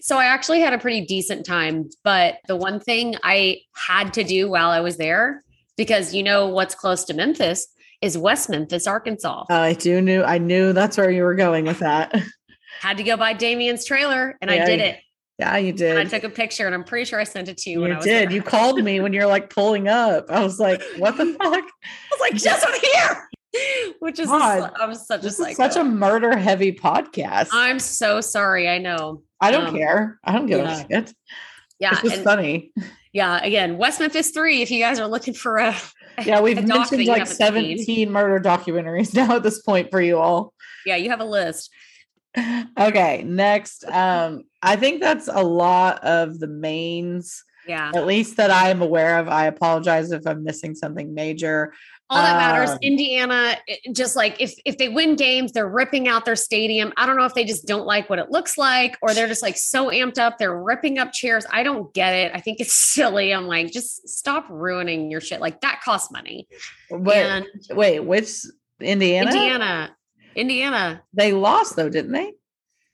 [0.00, 4.24] so I actually had a pretty decent time, but the one thing I had to
[4.24, 5.44] do while I was there,
[5.76, 7.66] because you know what's close to Memphis
[8.00, 9.44] is West Memphis, Arkansas.
[9.48, 12.14] I do knew I knew that's where you were going with that.
[12.80, 14.98] had to go by Damien's trailer, and Yeah, I did you it.
[15.38, 17.70] Yeah, you And I took a picture, and I'm pretty sure I sent it to
[17.70, 17.80] you.
[17.80, 18.28] when I You was did.
[18.28, 18.36] there.
[18.36, 20.30] You called me when you're like pulling up.
[20.30, 21.42] I was like, what the fuck?
[21.42, 21.60] I
[22.12, 26.36] was like, just on here, which is God, sl- I'm such a such a murder
[26.36, 27.48] heavy podcast.
[27.52, 28.68] I'm so sorry.
[28.68, 29.22] I know.
[29.40, 30.20] I don't um, care.
[30.22, 30.72] I don't give yeah.
[30.72, 31.14] a shit.
[31.80, 32.72] Yeah, It's just funny.
[33.14, 33.42] Yeah.
[33.42, 34.60] Again, West Memphis three.
[34.60, 35.74] If you guys are looking for a
[36.24, 37.36] Yeah, we've a mentioned like seen.
[37.36, 40.52] 17 murder documentaries now at this point for you all.
[40.84, 41.70] Yeah, you have a list.
[42.78, 43.84] Okay, next.
[43.84, 47.92] Um, I think that's a lot of the mains, Yeah.
[47.94, 49.28] at least that I'm aware of.
[49.28, 51.72] I apologize if I'm missing something major.
[52.14, 52.70] All that matters.
[52.70, 53.56] Um, Indiana,
[53.92, 56.92] just like if if they win games, they're ripping out their stadium.
[56.96, 59.42] I don't know if they just don't like what it looks like, or they're just
[59.42, 61.44] like so amped up, they're ripping up chairs.
[61.50, 62.32] I don't get it.
[62.34, 63.32] I think it's silly.
[63.34, 65.40] I'm like, just stop ruining your shit.
[65.40, 66.46] Like that costs money.
[66.90, 68.30] Wait, and wait, which
[68.80, 69.30] Indiana?
[69.30, 69.96] Indiana,
[70.34, 71.02] Indiana.
[71.12, 72.32] They lost though, didn't they?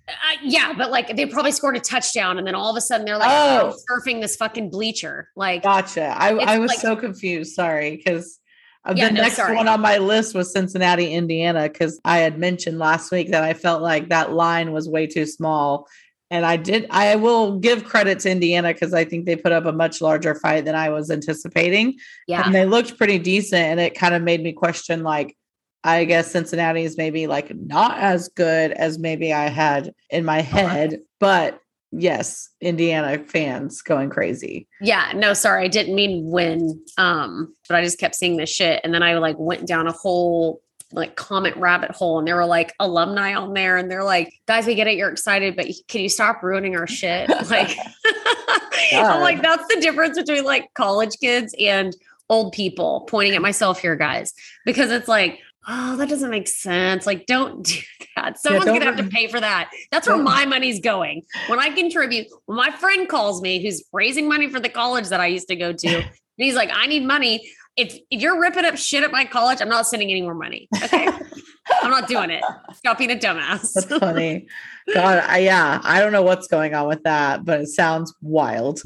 [0.09, 3.07] Uh, yeah, but like they probably scored a touchdown, and then all of a sudden
[3.07, 3.73] they're like Oh.
[3.89, 5.29] surfing this fucking bleacher.
[5.37, 6.03] Like, Gotcha.
[6.19, 7.55] I, I was like- so confused.
[7.55, 8.40] Sorry, because
[8.85, 9.57] Uh, yeah, the no, next sorry.
[9.57, 13.53] one on my list was Cincinnati, Indiana, because I had mentioned last week that I
[13.53, 15.87] felt like that line was way too small.
[16.31, 19.67] And I did, I will give credit to Indiana because I think they put up
[19.67, 21.99] a much larger fight than I was anticipating.
[22.29, 23.63] yeah, And they looked pretty decent.
[23.63, 25.37] And it kind of made me question, like,
[25.83, 30.41] I guess Cincinnati is maybe like not as good as maybe I had in my
[30.41, 30.67] uh-huh.
[30.67, 31.01] head.
[31.19, 31.61] But
[31.93, 34.69] yes, Indiana fans going crazy.
[34.81, 36.83] Yeah, no, sorry, I didn't mean win.
[36.99, 39.93] Um, but I just kept seeing this shit, and then I like went down a
[39.93, 40.61] whole
[40.93, 44.67] like comment rabbit hole, and there were like alumni on there, and they're like, "Guys,
[44.67, 47.77] we get it, you're excited, but can you stop ruining our shit?" Like,
[48.93, 51.95] I'm like, that's the difference between like college kids and
[52.29, 54.33] old people pointing at myself here, guys,
[54.65, 57.07] because it's like, oh, that doesn't make sense.
[57.07, 57.81] Like, don't do
[58.17, 58.39] that.
[58.39, 59.71] Someone's don't gonna have to pay for that.
[59.91, 61.23] That's where my money's going.
[61.49, 65.21] When I contribute, when my friend calls me who's raising money for the college that
[65.21, 67.51] I used to go to, and he's like, I need money.
[67.77, 70.69] If if you're ripping up shit at my college, I'm not sending any more money.
[70.83, 71.09] Okay.
[71.83, 72.43] I'm not doing it.
[72.75, 73.73] Stop being a dumbass.
[73.75, 74.49] That's funny.
[74.93, 78.83] God, I, yeah, I don't know what's going on with that, but it sounds wild.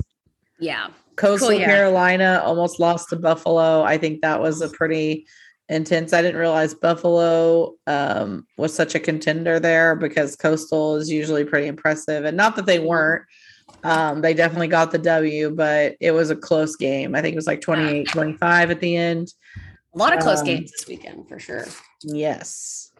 [0.60, 0.88] yeah.
[1.16, 1.64] Coastal yeah.
[1.64, 3.82] Carolina almost lost to Buffalo.
[3.82, 5.26] I think that was a pretty
[5.68, 6.12] intense.
[6.12, 11.66] I didn't realize Buffalo um, was such a contender there because Coastal is usually pretty
[11.66, 12.24] impressive.
[12.24, 13.24] And not that they weren't,
[13.83, 17.14] um, they definitely got the W, but it was a close game.
[17.14, 19.33] I think it was like 28 25 at the end.
[19.94, 21.66] A lot of close Um, games this weekend for sure.
[22.03, 22.90] Yes.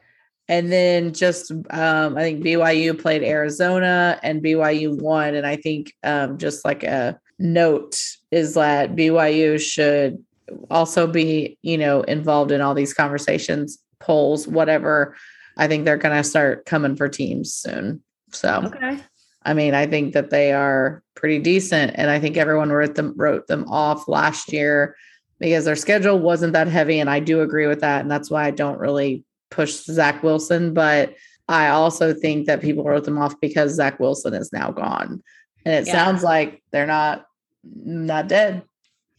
[0.48, 5.35] And then just um, I think BYU played Arizona and BYU won.
[5.35, 7.98] And I think um, just like a note
[8.31, 10.22] is that BYU should
[10.70, 15.16] also be, you know, involved in all these conversations, polls, whatever.
[15.57, 18.02] I think they're gonna start coming for teams soon.
[18.33, 18.98] So Okay.
[19.46, 23.12] I mean, I think that they are pretty decent, and I think everyone wrote them
[23.16, 24.96] wrote them off last year
[25.38, 28.44] because their schedule wasn't that heavy, and I do agree with that, and that's why
[28.44, 30.72] I don't really push Zach Wilson.
[30.72, 31.14] But
[31.46, 35.22] I also think that people wrote them off because Zach Wilson is now gone,
[35.66, 35.92] and it Yeah.
[35.92, 37.26] sounds like they're not
[37.62, 38.62] not dead.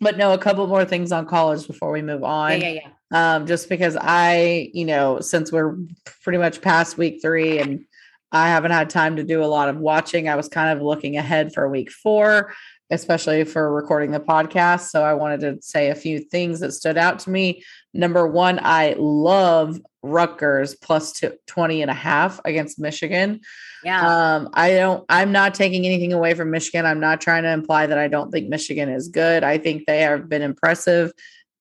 [0.02, 2.80] But no, a couple more things on college before we move on Yeah, yeah,
[3.12, 3.36] yeah.
[3.36, 5.78] um, just because I, you know, since we're
[6.22, 7.86] pretty much past week three and
[8.32, 11.16] I haven't had time to do a lot of watching, I was kind of looking
[11.16, 12.54] ahead for week four,
[12.90, 14.90] especially for recording the podcast.
[14.90, 17.64] So I wanted to say a few things that stood out to me.
[17.94, 23.40] Number one, I love Rutgers plus two, 20 and a half against Michigan.
[23.86, 24.36] Yeah.
[24.36, 26.88] Um, I don't, I'm not taking anything away from Michigan.
[26.88, 29.44] I'm not trying to imply that I don't think Michigan is good.
[29.44, 31.12] I think they have been impressive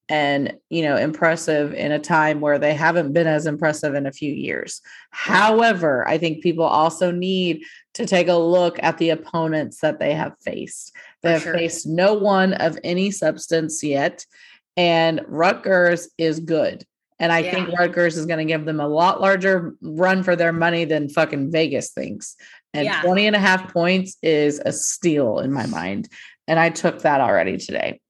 [0.09, 4.13] and, you know, impressive in a time where they haven't been as impressive in a
[4.13, 4.81] few years.
[5.11, 7.63] However, I think people also need
[7.95, 10.95] to take a look at the opponents that they have faced.
[11.23, 11.55] They have sure.
[11.55, 14.25] faced no one of any substance yet.
[14.79, 16.85] And Rutgers is good.
[17.21, 17.77] And I think Yeah.
[17.79, 21.53] Rutgers is going to give them a lot larger run for their money than fucking
[21.53, 22.37] Vegas thinks.
[22.73, 23.03] And Yeah.
[23.03, 26.09] 20 and a half points is a steal in my mind.
[26.49, 28.01] And I took that already today.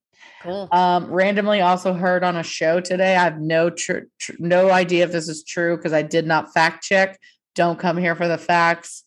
[0.43, 0.69] cool.
[0.73, 3.17] Um, randomly also heard on a show today.
[3.17, 6.53] I have no tr- tr- no idea if this is true because I did not
[6.53, 7.19] fact check.
[7.55, 9.05] Don't come here for the facts.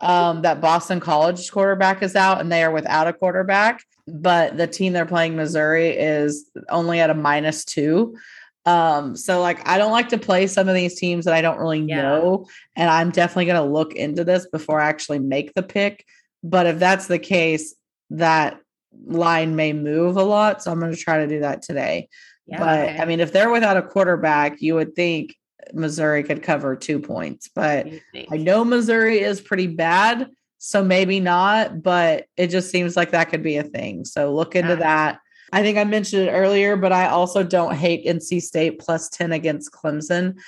[0.00, 4.66] Um, that Boston College quarterback is out and they are without a quarterback, but the
[4.66, 8.16] team they're playing, Missouri, is only at a minus two.
[8.68, 11.58] Um, so like I don't like to play some of these teams that I don't
[11.58, 12.02] really Yeah.
[12.02, 16.04] know, and I'm definitely gonna look into this before I actually make the pick.
[16.42, 17.74] But if that's the case,
[18.10, 18.60] that
[19.06, 20.62] line may move a lot.
[20.62, 22.08] So I'm going to try to do that today.
[22.46, 22.58] Yeah.
[22.58, 22.98] but okay.
[22.98, 25.34] I mean, if they're without a quarterback, you would think
[25.74, 27.50] Missouri could cover two points.
[27.54, 28.28] But What do you think?
[28.32, 30.28] I know Missouri is pretty bad.
[30.58, 34.04] So maybe not, but it just seems like that could be a thing.
[34.04, 34.74] So look into Yeah.
[34.76, 35.18] that.
[35.52, 39.32] I think I mentioned it earlier, but I also don't hate NC State plus 10
[39.32, 40.38] against Clemson.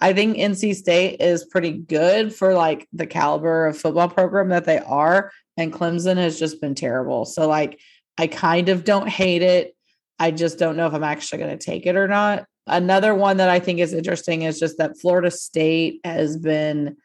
[0.00, 4.64] I think NC State is pretty good for like the caliber of football program that
[4.64, 5.32] they are.
[5.56, 7.24] And Clemson has just been terrible.
[7.26, 7.80] So, like,
[8.16, 9.76] I kind of don't hate it.
[10.18, 12.46] I just don't know if I'm actually going to take it or not.
[12.66, 16.96] Another one that I think is interesting is just that Florida State has been,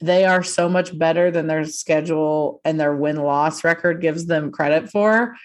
[0.00, 4.50] they are so much better than their schedule and their win loss record gives them
[4.50, 5.36] credit for.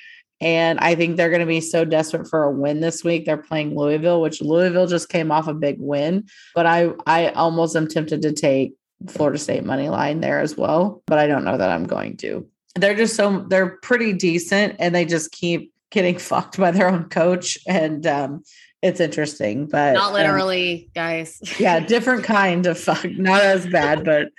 [0.42, 3.26] And I think they're going to be so desperate for a win this week.
[3.26, 6.28] They're playing Louisville, which Louisville just came off a big win.
[6.56, 8.74] But I, I almost am tempted to take
[9.08, 11.04] Florida State money line there as well.
[11.06, 12.48] But I don't know that I'm going to.
[12.76, 17.06] They're just so they're pretty decent, and they just keep getting fucked by their own
[17.10, 18.44] coach, and um,
[18.82, 19.68] it's interesting.
[19.68, 21.42] But Not um, literally, guys.
[21.60, 24.30] yeah, different kind of fuck, not as bad, but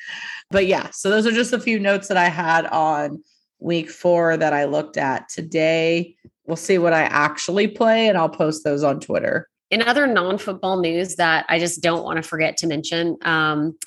[0.50, 0.90] but yeah.
[0.90, 3.22] So those are just a few notes that I had on
[3.60, 6.16] week four that I looked at today.
[6.46, 9.48] We'll see what I actually play, and I'll post those on Twitter.
[9.70, 13.78] In other non-football news that I just don't want to forget to mention, um,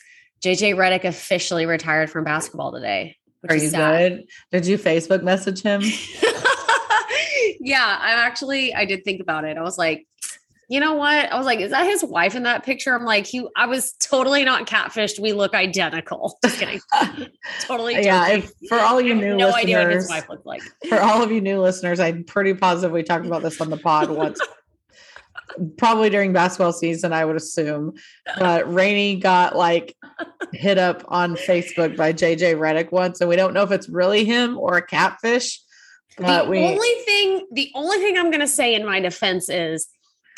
[0.42, 3.18] JJ Redick officially retired from basketball today.
[3.50, 4.26] Are you good?
[4.52, 5.82] Did you Facebook message him?
[7.60, 9.58] yeah, I'm actually I did think about it.
[9.58, 10.08] I was like,
[10.74, 11.32] you know what?
[11.32, 12.96] I was like, is that his wife in that picture?
[12.96, 15.20] I'm like, he I was totally not catfished.
[15.20, 16.40] We look identical.
[16.44, 16.82] Just kidding.
[17.62, 18.04] totally.
[18.04, 20.64] yeah, if, for all you new no idea what his listeners, wife looked like.
[20.90, 23.78] for all of you new listeners, I'm pretty positive we talked about this on the
[23.78, 24.40] pod once.
[25.78, 27.94] Probably during basketball season, I would assume.
[28.40, 29.96] But Rainey got like
[30.54, 34.26] hit up on Facebook by JJ Redick once, and we don't know if it's really
[34.26, 35.62] him or a catfish.
[36.18, 39.50] But the we- only thing, the only thing I'm going to say in my defense
[39.50, 39.88] is,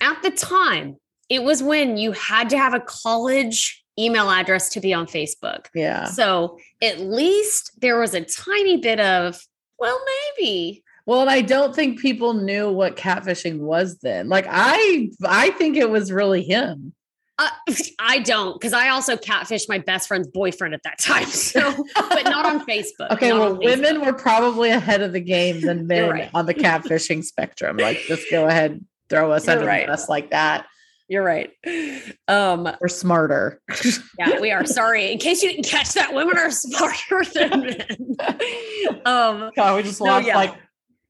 [0.02, 0.98] at the time,
[1.30, 5.68] it was when you had to have a college email address to be on Facebook.
[5.74, 6.06] Yeah.
[6.06, 9.40] So at least there was a tiny bit of,
[9.80, 10.00] well,
[10.38, 10.84] maybe.
[11.06, 14.28] Well, and I don't think people knew what catfishing was then.
[14.28, 16.94] Like I I think it was really him.
[17.38, 17.50] Uh,
[18.00, 21.28] I don't, because I also catfished my best friend's boyfriend at that time.
[21.36, 23.12] So, but not on Facebook.
[23.12, 26.30] Okay, not well, on women were probably ahead of the game than men right.
[26.34, 27.78] on the catfishing spectrum.
[27.78, 29.86] Like, just go ahead, throw us You're under right.
[29.86, 30.66] the bus like that.
[31.08, 31.52] You're right.
[32.28, 33.62] Um, We're smarter.
[34.18, 34.66] yeah, we are.
[34.66, 39.02] Sorry, in case you didn't catch that, women are smarter than men.
[39.06, 40.36] um, God, we just No, lost yeah.
[40.36, 40.56] like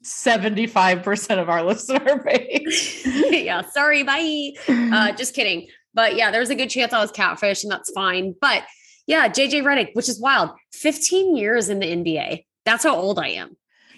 [0.03, 3.05] 75% of our listener base.
[3.31, 4.51] yeah, sorry, bye.
[4.67, 5.67] Uh, just kidding.
[5.93, 8.35] But yeah, there's a good chance I was catfish, and that's fine.
[8.41, 8.63] But
[9.07, 10.51] yeah, JJ Redick, which is wild.
[10.73, 12.43] 15 years in the NBA.
[12.65, 13.55] That's how old I am.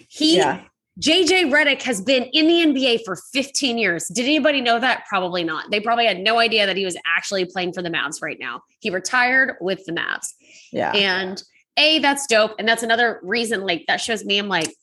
[0.08, 0.62] He yeah.
[1.00, 4.08] JJ Redick has been in the NBA for 15 years.
[4.08, 5.04] Did anybody know that?
[5.08, 5.70] Probably not.
[5.70, 8.62] They probably had no idea that he was actually playing for the Mavs right now.
[8.80, 10.26] He retired with the Mavs.
[10.72, 10.92] Yeah.
[10.92, 11.42] And
[11.76, 12.54] A, that's dope.
[12.58, 14.74] And that's another reason, like, that shows me I'm like,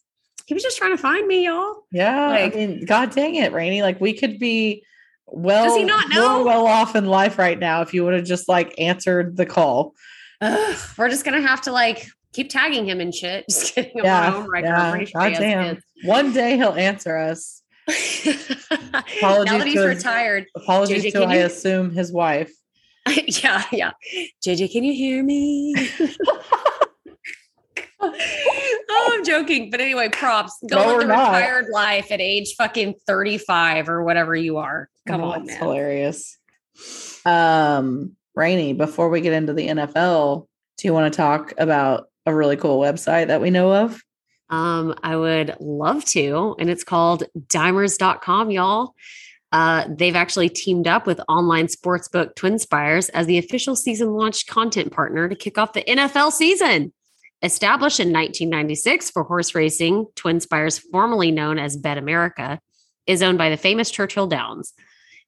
[0.45, 1.83] he was just trying to find me, y'all.
[1.91, 2.27] Yeah.
[2.27, 3.81] Like- I mean, God dang it, Rainey.
[3.81, 4.83] Like, we could be
[5.27, 6.43] well, Does he not know?
[6.43, 9.95] well off in life right now if you would have just like answered the call.
[10.41, 13.45] Ugh, we're just gonna have to like keep tagging him and shit.
[13.49, 13.91] Just kidding.
[13.99, 14.65] I'm Yeah, my own record.
[14.67, 14.81] yeah.
[14.81, 15.79] I'm pretty sure he God damn.
[16.03, 17.61] One day he'll answer us.
[17.87, 18.65] kids.
[18.71, 20.45] now Apologies that he's his- retired.
[20.55, 22.51] Apologies JJ, to, I you- assume, his wife.
[23.27, 23.91] yeah, yeah.
[24.43, 25.75] JJ, can you hear me?
[28.01, 29.69] oh, I'm joking.
[29.69, 30.57] But anyway, props.
[30.69, 31.33] Go No, with the not.
[31.33, 34.89] retired life at age fucking 35 or whatever you are.
[35.07, 35.67] Come Oh, on, that's man.
[35.69, 36.37] hilarious.
[37.25, 42.35] Um, Rainey, before we get into the NFL, do you want to talk about a
[42.35, 44.01] really cool website that we know of?
[44.49, 46.55] Um, I would love to.
[46.59, 48.93] And it's called dimers.com, y'all.
[49.51, 54.91] Uh, they've actually teamed up with online sportsbook Twinspires as the official season launch content
[54.91, 56.93] partner to kick off the NFL season.
[57.41, 62.59] Established in 1996 for horse racing, Twinspires, formerly known as Bet America,
[63.05, 64.73] is owned by the famous Churchill Downs.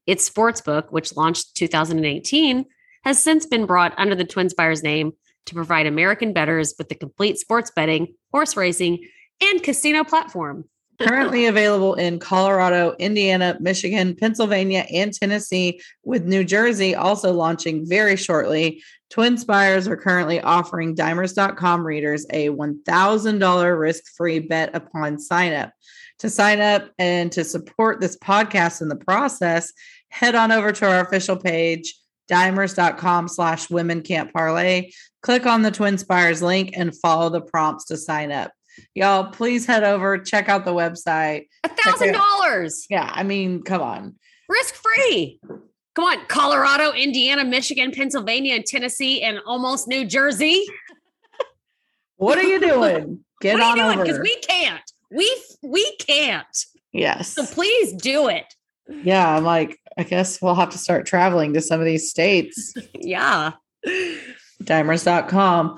[0.06, 2.66] Its sportsbook, which launched 2018,
[3.04, 5.14] has since been brought under the Twinspires name
[5.48, 9.06] to provide American bettors with the complete sports betting, horse racing,
[9.42, 10.66] and casino platform.
[11.02, 18.16] Currently available in Colorado, Indiana, Michigan, Pennsylvania, and Tennessee, with New Jersey also launching very
[18.16, 18.82] shortly.
[19.10, 25.72] Twin Spires are currently offering dimers.com readers a $1,000 risk free bet upon sign up.
[26.20, 29.72] To sign up and to support this podcast in the process,
[30.10, 31.96] head on over to our official page,
[32.30, 34.90] dimers.com slash women can't parlay.
[35.28, 38.54] Click on the Twin Spires link and follow the prompts to sign up.
[38.96, 41.48] Y'all, please head over, check out the website.
[41.66, 44.16] A thousand dollars Yeah, I mean, come on.
[44.48, 45.38] risk free.
[45.96, 50.64] Come on, Colorado, Indiana, Michigan, Pennsylvania, and Tennessee, and almost New Jersey.
[52.16, 53.26] What are you doing?
[53.42, 53.96] Get what are on you doing?
[53.96, 54.04] over.
[54.06, 54.92] Because we can't.
[55.12, 56.58] We we can't.
[56.94, 57.34] yes.
[57.34, 58.46] So please do it.
[58.90, 62.74] Yeah, I'm like, I guess we'll have to start traveling to some of these states.
[62.96, 63.52] Yeah.
[64.64, 65.78] Dimers.com.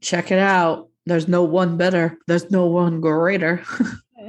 [0.00, 0.88] Check it out.
[1.06, 2.18] There's no one better.
[2.26, 3.62] There's no one greater.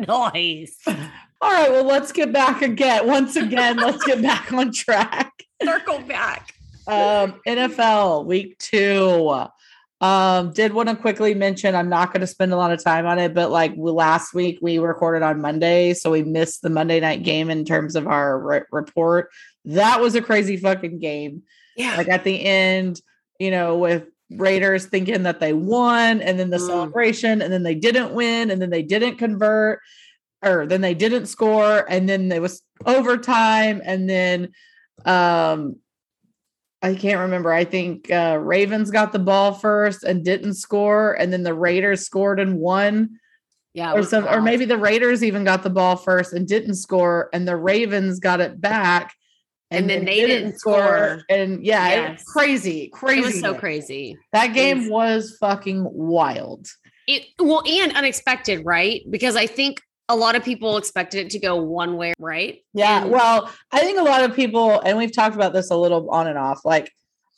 [0.07, 0.77] Nice.
[0.87, 3.07] All right, well, let's get back again.
[3.07, 5.43] Once again, let's get back on track.
[5.61, 6.53] Circle back.
[6.87, 9.45] Um, NFL week two.
[10.01, 13.05] Um, did want to quickly mention I'm not going to spend a lot of time
[13.05, 16.69] on it, but like we, last week we recorded on Monday, so we missed the
[16.69, 19.29] Monday night game in terms of our re- report.
[19.65, 21.43] That was a crazy fucking game.
[21.75, 21.97] Yeah.
[21.97, 23.01] Like at the end,
[23.39, 26.67] you know, with Raiders thinking that they won, and then the Mm.
[26.67, 29.79] celebration, and then they didn't win, and then they didn't convert,
[30.45, 34.49] or then they didn't score, and then there was overtime, and then
[35.05, 35.77] um
[36.81, 37.51] I can't remember.
[37.51, 42.05] I think uh Ravens got the ball first and didn't score, and then the Raiders
[42.05, 43.19] scored and won.
[43.73, 43.93] yeah.
[43.93, 47.47] Or some, or maybe the Raiders even got the ball first and didn't score, and
[47.47, 49.13] the Ravens got it back.
[49.71, 51.21] And then they didn't score.
[51.29, 52.23] And yeah, it was Yes.
[52.23, 53.19] crazy, crazy.
[53.21, 54.17] it was so crazy.
[54.33, 56.67] That game was- was fucking wild.
[57.07, 59.01] It well and unexpected, right?
[59.09, 62.59] Because I think a lot of people expected it to go one way, right?
[62.73, 63.03] Yeah.
[63.03, 66.09] And- Well, I think a lot of people, and we've talked about this a little
[66.09, 66.91] on and off, like,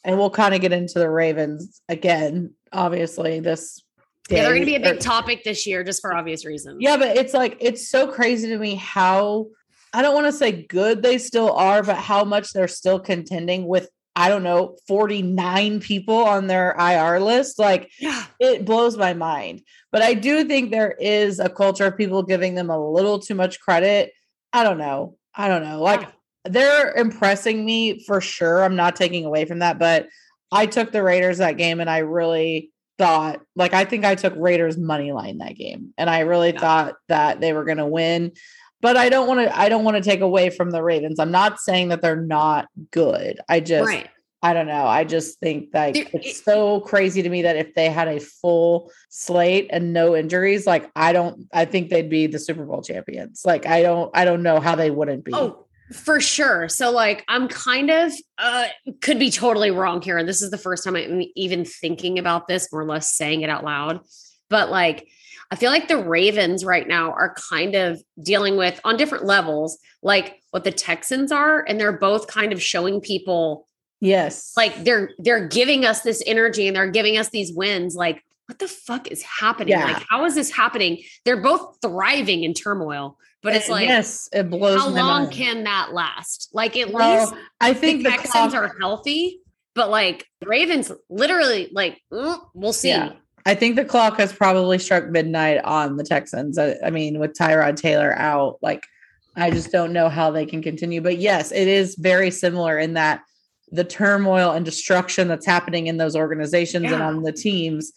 [0.06, 3.82] and we'll kind of get into the Ravens again, obviously, this
[4.30, 6.78] Yeah, they're going to be a big topic this year, just for obvious reasons.
[6.80, 9.48] Yeah, but it's like it's so crazy to me how
[9.94, 13.68] I don't want to say good they still are, but how much they're still contending
[13.68, 17.58] with I don't know, 49 people on their IR list.
[17.58, 18.26] Like Yeah.
[18.42, 19.62] it blows my mind.
[19.90, 23.36] But I do think there is a culture of people giving them a little too
[23.36, 24.12] much credit.
[24.52, 25.16] I don't know.
[25.34, 25.82] I don't know.
[25.82, 26.10] Like
[26.44, 28.64] they're impressing me for sure.
[28.66, 30.08] I'm not taking away from that, but
[30.52, 34.34] I took the Raiders that game and I really thought like I think I took
[34.36, 36.60] Raiders money line that game and I really Yeah.
[36.60, 38.34] thought that they were going to win.
[38.82, 41.20] But I don't want to I don't want to take away from the Ravens.
[41.20, 43.40] I'm not saying that they're not good.
[43.48, 44.10] I just Right.
[44.44, 44.88] I don't know.
[44.88, 48.20] I just think like it's it- so crazy to me that if they had a
[48.20, 52.82] full slate and no injuries, like I don't I think they'd be the Super Bowl
[52.82, 53.44] champions.
[53.46, 55.32] Like I don't I don't know how they wouldn't be.
[55.36, 56.70] Oh, for sure.
[56.70, 58.66] So like I'm kind of uh
[59.02, 60.18] could be totally wrong here.
[60.18, 63.42] And this is the first time I'm even thinking about this, more or less saying
[63.42, 64.00] it out loud.
[64.50, 65.08] But like
[65.52, 69.78] I feel like the Ravens right now are kind of dealing with on different levels,
[70.02, 73.68] like what the Texans are, and they're both kind of showing people
[74.00, 74.54] Yes.
[74.58, 77.96] like they're they're giving us this energy and they're giving us these wins.
[77.96, 79.70] Like, what the fuck is happening?
[79.74, 79.84] Yeah.
[79.86, 81.04] Like, how is this happening?
[81.26, 85.32] They're both thriving in turmoil, but it's Uh, like yes, it blows how long mind.
[85.34, 86.50] can that last?
[86.54, 89.40] Like at Well, least I think the Texans clock- are healthy,
[89.76, 92.90] but like Ravens literally like mm, we'll see.
[92.90, 93.12] Yeah.
[93.46, 96.58] I think the clock has probably struck midnight on the Texans.
[96.58, 98.86] I, I mean, with Tyrod Taylor out, like
[99.36, 101.02] I just don't know how they can continue.
[101.02, 103.22] But yes, it is very similar in that
[103.72, 107.94] the turmoil and destruction that's happening in those organizations and on the teams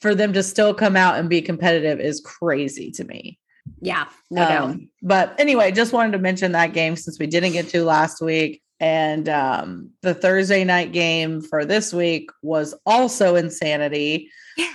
[0.00, 3.38] for them to still come out and be competitive is crazy to me.
[3.80, 4.70] Yeah, no doubt.
[4.70, 8.20] Um, but anyway, just wanted to mention that game since we didn't get to last
[8.22, 8.62] week.
[8.78, 14.30] And um, the Thursday night game for this week was also insanity.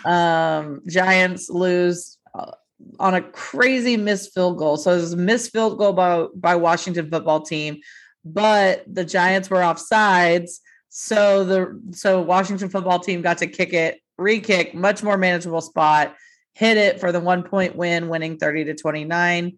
[0.06, 2.52] Um, Giants lose uh,
[3.00, 4.78] on a crazy missed field goal.
[4.78, 7.80] So it was a missed field goal by, by Washington football team,
[8.26, 10.62] but the Giants were off sides.
[10.90, 16.16] So the so Washington football team got to kick it, re-kick, much more manageable spot,
[16.54, 19.58] hit it for the one point win, winning 30 to 29.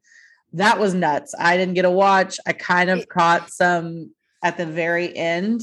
[0.53, 1.33] That was nuts.
[1.37, 2.39] I didn't get a watch.
[2.45, 4.11] I kind of caught some
[4.43, 5.61] at the very end.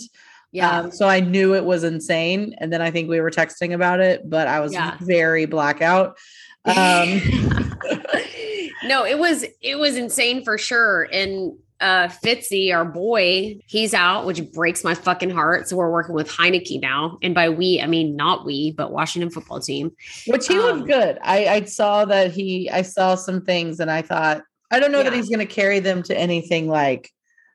[0.53, 0.81] Yeah.
[0.81, 2.55] Um, so I knew it was insane.
[2.59, 4.97] And then I think we were texting about it, but I was Yeah.
[5.01, 6.19] very blackout.
[6.65, 7.21] Um,
[8.85, 11.09] no, it was it was insane for sure.
[11.13, 15.69] And uh Fitzy, our boy, he's out, which breaks my fucking heart.
[15.69, 17.17] So we're working with Heinicke now.
[17.23, 19.93] And by we, I mean not we, but Washington football team.
[20.27, 21.19] which he Um, looked good.
[21.23, 25.03] I, I saw that he, I saw some things and I thought, I don't know
[25.03, 27.11] that he's going to carry them to anything like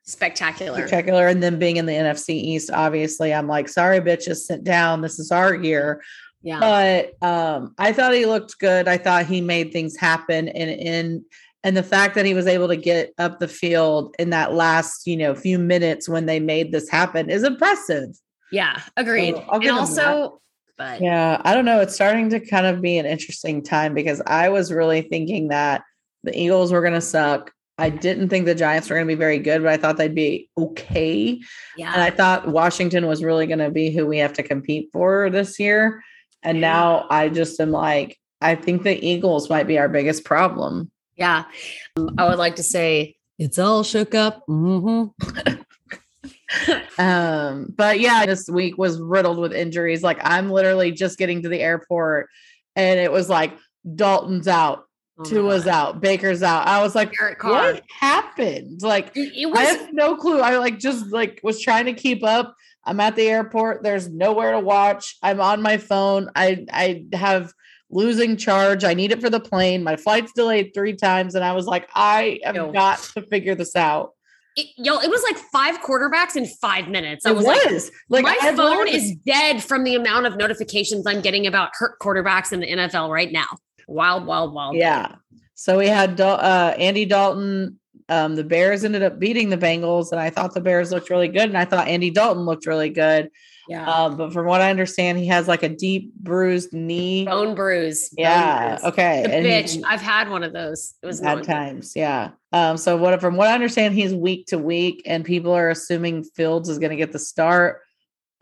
[0.06, 0.78] Spectacular.
[0.78, 1.28] spectacular.
[1.28, 5.02] And then being in the NFC East, obviously, I'm like, sorry, bitches, sit down.
[5.02, 6.04] This is our year.
[6.44, 6.60] Yeah.
[6.60, 8.88] But um, I thought he looked good.
[8.88, 11.26] I thought he made things happen, and in
[11.64, 15.08] and the fact that he was able to get up the field in that last,
[15.08, 18.10] you know, few minutes when they made this happen is impressive.
[18.52, 18.82] yeah.
[18.96, 19.34] Agreed.
[19.34, 20.42] So and also,
[20.78, 21.80] but Yeah, I don't know.
[21.82, 25.82] It's starting to kind of be an interesting time because I was really thinking that
[26.24, 27.52] the Eagles were going to suck.
[27.78, 30.16] I didn't think the Giants were going to be very good, but I thought they'd
[30.16, 31.42] be okay.
[31.76, 31.92] yeah.
[31.94, 35.30] And I thought Washington was really going to be who we have to compete for
[35.30, 36.02] this year.
[36.42, 36.62] And Yeah.
[36.72, 40.90] now I just am like, I think the Eagles might be our biggest problem.
[41.18, 41.46] Yeah.
[41.98, 44.44] Um, I would like to say it's all shook up.
[44.48, 45.06] hmm
[46.98, 50.04] Um, but yeah, this week was riddled with injuries.
[50.04, 52.30] Like I'm literally just getting to the airport
[52.76, 53.52] and it was like
[53.96, 54.85] Dalton's out,
[55.18, 56.68] Oh Tua's out, Baker's out.
[56.68, 58.82] I was like, what happened?
[58.82, 60.42] Like It, it I have no clue.
[60.42, 62.54] I like just like was trying to keep up.
[62.84, 63.82] I'm at the airport.
[63.82, 65.16] There's nowhere to watch.
[65.24, 66.30] I'm on my phone.
[66.36, 67.54] I I have
[67.90, 68.84] losing charge.
[68.84, 69.84] I need it for the plane.
[69.84, 72.72] My flight's delayed three times, and I was like, I have Yo.
[72.72, 74.12] got to figure this out.
[74.58, 77.26] it, yo, it was like five quarterbacks in five minutes.
[77.26, 81.08] I It was, like, was like my phone is dead from the amount of notifications
[81.08, 83.48] I'm getting about hurt quarterbacks in the NFL right now.
[83.88, 84.76] Wild, wild, wild.
[84.76, 85.16] Yeah.
[85.54, 87.80] So we had uh, Andy Dalton.
[88.08, 91.28] Um, the Bears ended up beating the Bengals, and I thought the Bears looked really
[91.28, 93.32] good, and I thought Andy Dalton looked really good.
[93.68, 93.90] Yeah.
[93.90, 97.26] Um, but from what I understand, he has like a deep bruised knee.
[97.26, 98.10] Bone bruise.
[98.10, 98.68] Bone yeah.
[98.76, 98.84] bruise.
[98.84, 99.24] Okay.
[99.26, 99.84] The and he- bitch.
[99.88, 100.94] I've had one of those.
[101.02, 104.58] It was at times yeah um so what from what i understand he's week to
[104.58, 107.82] week and people are assuming fields is going to get the start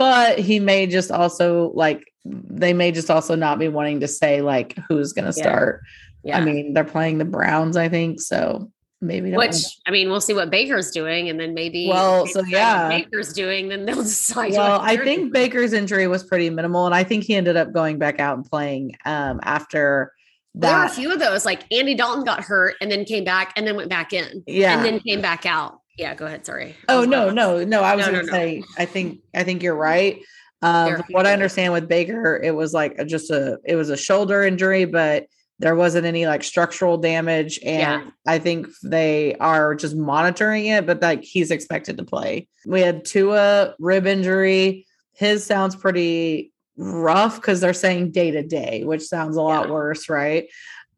[0.04, 4.41] but he may just also like they may just also not be wanting to say
[4.41, 5.43] like who's going to Yeah.
[5.43, 5.82] start
[6.24, 6.38] Yeah.
[6.39, 10.34] i mean they're playing the browns i think so maybe Which I mean, we'll see
[10.34, 12.88] what Baker's doing, and then maybe Well, so they decide what yeah.
[12.89, 14.51] Baker's doing, then they'll decide.
[14.54, 15.32] well i think doing.
[15.32, 18.45] baker's injury was pretty minimal and i think he ended up going back out and
[18.45, 20.12] playing um after
[20.56, 21.45] there were a few of those.
[21.45, 24.76] Like Andy Dalton got hurt and then came back and then went back in yeah
[24.76, 25.80] and then came back out.
[25.98, 26.46] Yeah, go ahead.
[26.46, 26.76] Sorry.
[26.89, 27.82] Oh no, no, no.
[27.84, 28.38] I was No, no, gonna no.
[28.38, 30.22] say I think I think you're right.
[30.62, 33.98] Um what I understand with Baker, it was like a- just a it was a
[33.98, 35.28] shoulder injury, but
[35.60, 37.60] there wasn't any like structural damage.
[37.64, 38.10] And Yeah.
[38.26, 42.48] I think they are just monitoring it, but like he's expected to play.
[42.66, 44.88] We had Tua rib injury.
[45.14, 49.74] His sounds pretty rough because they're saying day to day, which sounds a lot Yeah.
[49.74, 50.48] worse, right?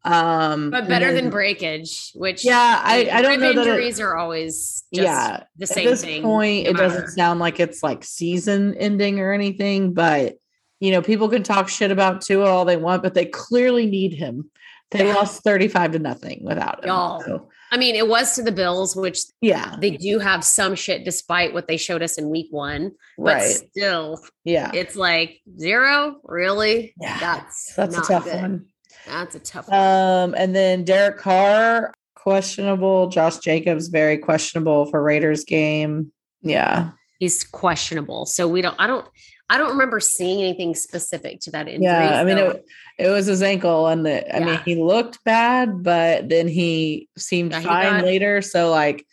[0.06, 4.16] Um But better than breakage, which Yeah, I, I don't know that it- injuries are
[4.16, 6.22] always just yeah the at same this thing.
[6.24, 10.36] point no it doesn't sound like it's like season ending or anything but
[10.80, 14.14] you know people can talk shit about Tua all they want but they clearly need
[14.14, 14.50] him
[14.92, 15.16] they Yeah.
[15.16, 17.22] lost 35 to nothing without him Y'all.
[17.22, 21.04] so, I mean, it was to the Bills, which yeah they do have some shit
[21.04, 22.92] despite what they showed us in week one.
[23.18, 26.22] But right still, yeah it's like zero.
[26.24, 26.94] Really?
[27.02, 28.36] Yeah, That's that's a tough good.
[28.42, 28.66] one
[29.08, 29.78] That's a tough one.
[29.80, 37.46] um and then Derek Carr questionable Josh Jacobs very questionable for Raiders game yeah He's
[37.46, 38.26] questionable.
[38.26, 39.08] So we don't I don't
[39.50, 41.84] I don't remember seeing anything specific to that injury.
[41.86, 42.66] Yeah, I mean so- it,
[42.98, 47.52] it was his ankle, and the I mean he looked bad, but then he seemed
[47.52, 48.42] Yeah, fine got- later.
[48.42, 49.06] So like,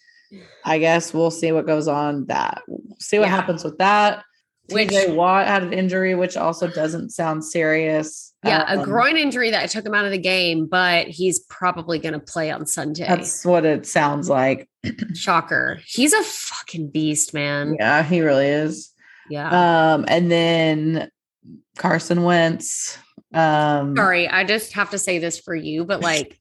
[0.65, 2.27] I guess we'll see what goes on.
[2.27, 2.63] That
[2.99, 3.37] see what Yeah.
[3.37, 4.25] happens with that.
[4.71, 8.32] Which- TJ Watt had an injury, which also doesn't sound serious.
[8.45, 11.99] Yeah, a Um, groin injury that took him out of the game, but he's probably
[11.99, 13.07] going to play on Sunday.
[13.07, 14.69] That's what it sounds like.
[15.15, 15.81] Shocker.
[15.87, 17.77] He's a fucking beast, man.
[17.79, 18.93] Yeah, he really is.
[19.31, 19.95] Yeah.
[19.95, 21.11] Um, and then
[21.79, 22.99] Carson Wentz.
[23.33, 26.37] Um, Sorry, I just have to say this for you, but like,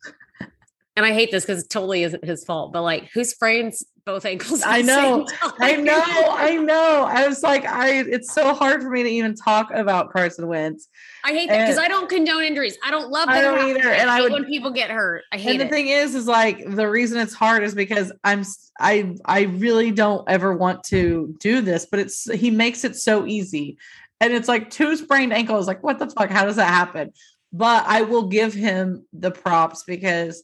[0.95, 4.25] and I hate this because it totally isn't his fault, but like, who sprains both
[4.25, 4.61] ankles?
[4.65, 5.25] I know.
[5.59, 7.05] I know, I know.
[7.09, 10.89] I was like, I it's so hard for me to even talk about Carson Wentz.
[11.23, 12.77] I hate that because I don't condone injuries.
[12.83, 13.37] I don't love that.
[13.37, 15.23] I don't either, and I would- when people get hurt.
[15.31, 15.69] I hate And the it.
[15.69, 18.43] thing is, is like the reason it's hard is because I'm
[18.79, 23.25] I I really don't ever want to do this, but it's he makes it so
[23.25, 23.77] easy.
[24.19, 25.67] And it's like two sprained ankles.
[25.67, 26.29] Like, what the fuck?
[26.29, 27.11] How does that happen?
[27.53, 30.43] But I will give him the props because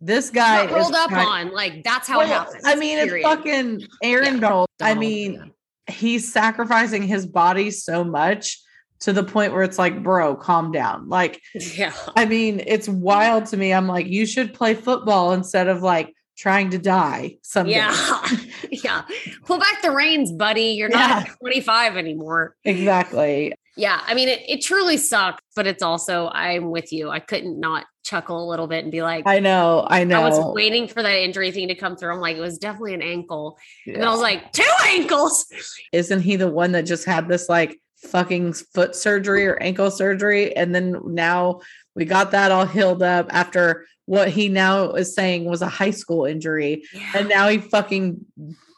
[0.00, 1.54] this guy rolled is up kind- on.
[1.54, 2.62] Like that's how it happens.
[2.64, 3.14] I mean, period.
[3.14, 4.68] it's fucking Aaron Yeah, Donald.
[4.80, 5.52] I mean,
[5.88, 8.60] he's sacrificing his body so much
[9.00, 11.08] to the point where it's like, bro, calm down.
[11.08, 11.92] Like, yeah.
[12.16, 13.72] I mean, it's wild to me.
[13.72, 17.72] I'm like, you should play football instead of like trying to die someday.
[17.72, 18.26] Yeah.
[18.70, 19.02] yeah.
[19.44, 20.72] Pull back the reins, buddy.
[20.72, 22.56] You're not 25 anymore.
[22.64, 23.54] Exactly.
[23.76, 24.00] Yeah.
[24.06, 27.10] I mean, it, it truly sucks, but it's also, I'm with you.
[27.10, 29.86] I couldn't not chuckle a little bit and be like, I know.
[29.88, 30.22] I know.
[30.22, 32.12] I was waiting for that injury thing to come through.
[32.12, 33.58] I'm like, it was definitely an ankle.
[33.86, 35.46] And I was like, two ankles.
[35.92, 40.56] Isn't he the one that just had this like fucking foot surgery or ankle surgery?
[40.56, 41.60] And then now
[41.94, 45.90] we got that all healed up after what he now is saying was a high
[45.90, 46.84] school injury.
[47.14, 48.24] and now he fucking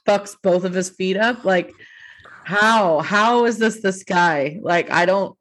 [0.07, 1.71] fucks both of his feet up like
[2.45, 5.38] how how is this this guy like i don't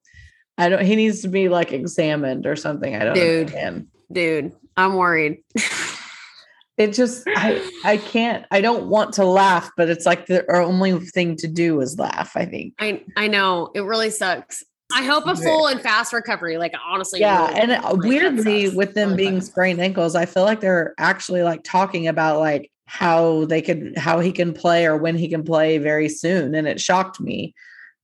[0.57, 3.47] i don't he needs to be like examined or something i don't Dude.
[3.47, 5.43] understand Dude, I'm worried.
[6.77, 10.99] it just i i can't i don't want to laugh but it's like the only
[10.99, 14.63] thing to do is laugh i think I I know it really sucks.
[14.95, 16.57] I hope a full and fast recovery.
[16.57, 20.15] Like honestly, yeah really, and uh, like, that weirdly with them Really being sprained ankles
[20.15, 24.53] i feel like they're actually like talking about like how they could how he can
[24.53, 27.53] play or when he can play very soon and it shocked me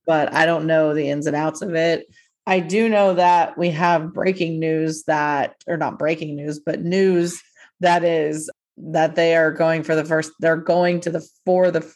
[0.04, 2.06] but i don't know the ins and outs of it
[2.46, 7.42] i do know that we have breaking news that or not breaking news but news
[7.80, 11.94] that is that they are going for the first they're going to the for the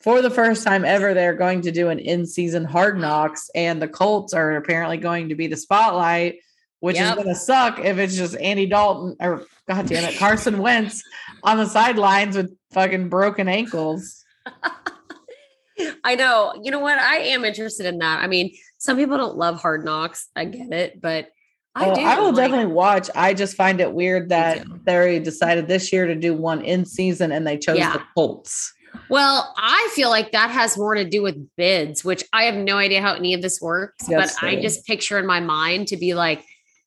[0.00, 3.88] for the first time ever they're going to do an in-season hard knocks and the
[3.88, 6.36] colts are apparently going to be the spotlight
[6.80, 7.08] which Yep.
[7.08, 11.02] is going to suck if it's just andy dalton or god damn it carson wentz
[11.42, 14.24] on the sidelines with fucking broken ankles
[16.04, 16.54] I know.
[16.62, 16.98] You know what?
[16.98, 18.22] I am interested in that.
[18.22, 20.28] I mean, some people don't love hard knocks.
[20.36, 21.28] I get it, but
[21.74, 22.00] I Oh, do.
[22.00, 23.10] I will Like, definitely watch.
[23.14, 27.32] I just find it weird that they decided this year to do one in season
[27.32, 27.92] and they chose Yeah.
[27.92, 28.72] the Colts.
[29.10, 32.78] Well, I feel like that has more to do with bids, which I have no
[32.78, 35.98] idea how any of this works, Yes, but I just picture in my mind to
[35.98, 36.42] be like,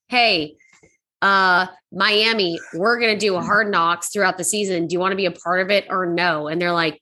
[0.07, 0.55] hey,
[1.21, 4.87] uh, Miami, we're going to do a hard knocks throughout the season.
[4.87, 6.47] Do you want to be a part of it or no?
[6.47, 6.99] And they're like,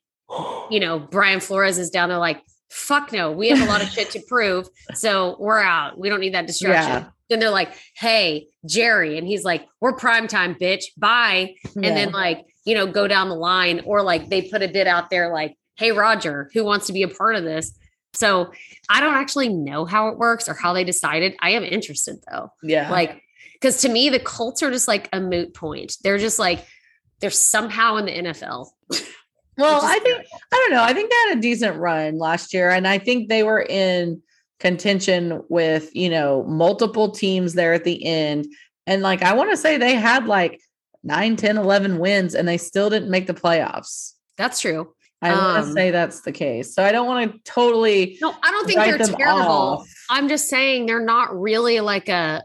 [0.69, 3.89] you know, Brian Flores is down there like, fuck no, we have a lot of
[3.89, 4.67] shit to prove.
[4.93, 5.97] So we're out.
[5.99, 7.03] We don't need that distraction.
[7.03, 7.09] Yeah.
[7.29, 9.17] Then they're like, hey, Jerry.
[9.17, 10.85] And he's like, we're prime time, bitch.
[10.97, 14.67] Bye and then like you know go down the line or like they put a
[14.67, 17.77] bid out there like hey roger who wants to be a part of this
[18.13, 18.51] so
[18.89, 22.51] i don't actually know how it works or how they decided i am interested though
[22.61, 23.21] yeah, like
[23.53, 26.65] because to me the colts are just like a moot point they're just like
[27.19, 28.67] they're somehow in the nfl
[29.57, 30.25] Well, I think.
[30.53, 30.83] I don't know.
[30.83, 34.21] I think they had a decent run last year, and I think they were in
[34.59, 38.47] contention with you know multiple teams there at the end.
[38.85, 40.59] And like I want to say they had like
[41.03, 44.13] 9, 10, 11 wins, and they still didn't make the playoffs.
[44.37, 44.93] that's true.
[45.21, 46.75] I want to Um, say that's the case.
[46.75, 49.41] So I don't want to totally No, I don't think they're terrible.
[49.51, 49.87] off.
[50.11, 52.43] I'm just saying they're not really like a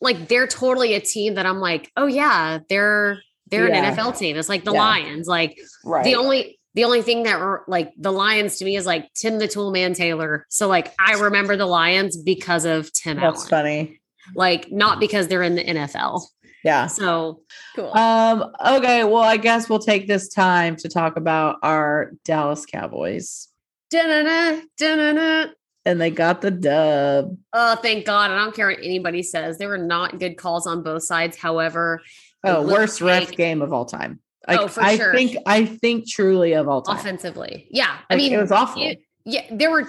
[0.00, 3.20] like they're totally a team that I'm like, oh yeah, they're
[3.50, 3.84] they're Yeah.
[3.90, 4.36] an NFL team.
[4.36, 4.80] It's like the Yeah.
[4.80, 5.26] Lions.
[5.26, 6.04] Like Right.
[6.04, 9.38] the only the only thing that were like the Lions to me is like Tim
[9.38, 10.46] the Toolman Taylor.
[10.50, 13.48] So like I remember the Lions because of Tim that's Allen.
[13.50, 14.00] funny.
[14.36, 16.22] Like not because they're in the NFL.
[16.62, 16.86] Yeah.
[16.86, 17.40] So
[17.74, 17.90] cool.
[17.96, 23.48] Um, okay, well, I guess we'll take this time to talk about our Dallas Cowboys.
[23.90, 25.46] Da-na-na, da-na-na.
[25.86, 27.36] And they got the dub.
[27.54, 28.30] Oh, thank God.
[28.30, 29.56] I don't care what anybody says.
[29.58, 31.36] There were not good calls on both sides.
[31.38, 32.02] However,
[32.44, 34.20] Oh, worst ref game of all time.
[34.48, 35.12] Like, Oh, for I sure.
[35.14, 36.96] think I think truly of all time.
[36.96, 37.68] offensively.
[37.70, 37.96] Yeah.
[38.08, 38.82] I Like, mean, it was awful.
[38.82, 39.88] you- yeah, there were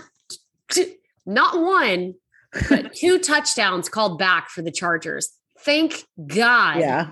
[0.70, 2.16] t- not one,
[2.70, 5.30] but two touchdowns called back for the Chargers.
[5.60, 6.80] Thank God.
[6.80, 7.12] yeah.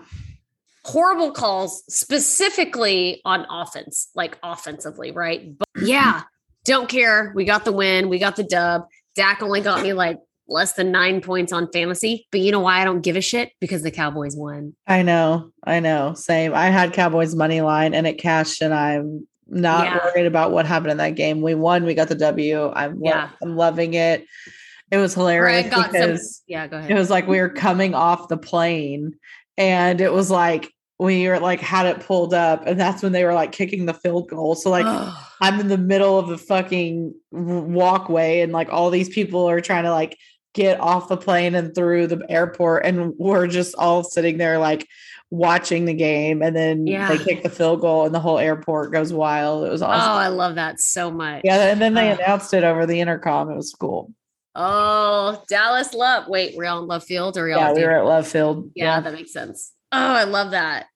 [0.86, 5.58] Horrible calls, specifically on offense, like offensively, right?
[5.58, 6.24] But yeah,
[6.66, 7.32] don't care.
[7.36, 8.10] We got the win.
[8.10, 8.88] We got the dub.
[9.16, 10.18] Dak only got me like
[10.50, 12.28] less than nine points on fantasy.
[12.32, 13.52] But you know why I don't give a shit?
[13.62, 14.74] Because the Cowboys won.
[14.88, 15.52] I know.
[15.64, 16.14] I know.
[16.16, 16.54] Same.
[16.54, 20.00] I had Cowboys money line and it cashed, and I'm not Yeah.
[20.06, 21.42] worried about what happened in that game.
[21.42, 21.86] We won.
[21.86, 22.72] We got the W.
[22.76, 23.30] I'm lo- Yeah.
[23.42, 24.26] I'm loving it.
[24.92, 25.92] It was hilarious got some.
[25.92, 26.90] because Yeah, go ahead.
[26.92, 29.14] it was like we were coming off the plane
[29.58, 33.24] and it was like we were like had it pulled up and that's when they
[33.24, 34.86] were like kicking the field goal so like
[35.42, 39.84] i'm in the middle of the fucking walkway and like all these people are trying
[39.84, 40.18] to like
[40.54, 44.88] get off the plane and through the airport and we're just all sitting there like
[45.32, 47.08] watching the game and then Yeah.
[47.10, 50.12] they kick the field goal and the whole airport goes wild it was oh, awesome
[50.12, 51.42] Oh, I love that so much.
[51.44, 52.20] yeah and then they Ugh.
[52.20, 54.12] announced it over the intercom it was cool
[54.56, 56.28] Oh, Dallas Love.
[56.28, 59.32] Wait, we're on Love Field or yeah we were at love field yeah, that makes
[59.32, 59.72] sense.
[59.92, 60.88] Oh, I love that.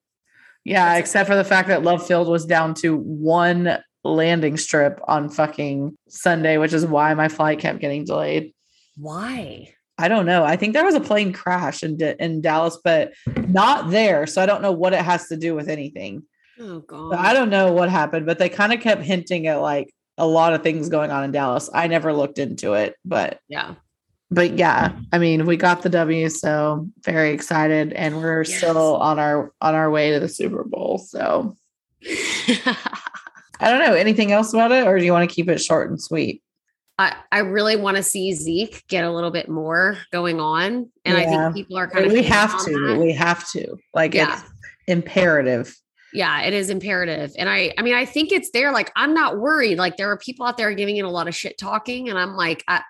[0.66, 5.00] Yeah, That's- except for the fact that Love Field was down to one landing strip
[5.08, 8.54] on fucking Sunday, which is why my flight kept getting delayed.
[8.96, 9.74] Why?
[9.98, 10.44] I don't know.
[10.44, 13.14] I think there was a plane crash in D- in Dallas, but
[13.48, 14.26] not there.
[14.26, 16.24] So I don't know what it has to do with anything.
[16.60, 17.12] Oh God.
[17.12, 20.26] So I don't know what happened, but they kind of kept hinting at like a
[20.28, 21.70] lot of things going on in Dallas.
[21.74, 23.76] I never looked into it, but yeah.
[24.32, 28.58] but yeah, I mean, we got the W, so very excited, and we're Yes.
[28.58, 30.98] still on our on our way to the Super Bowl.
[31.00, 31.56] So
[33.60, 35.90] I don't know anything else about it, or do you want to keep it short
[35.90, 36.42] and sweet?
[37.00, 40.92] I, I really want to see Zeke get a little bit more going on.
[41.06, 42.72] And I think people are kind of we have to.
[42.72, 43.00] that.
[43.00, 43.76] We have to.
[43.94, 44.34] Like Yeah.
[44.34, 44.44] it's
[44.88, 45.76] imperative.
[46.14, 47.32] yeah, it is imperative.
[47.38, 48.72] And I I mean, I think it's there.
[48.72, 49.78] Like, I'm not worried.
[49.80, 52.36] Like there are people out there giving it a lot of shit talking, and I'm
[52.36, 52.82] like, I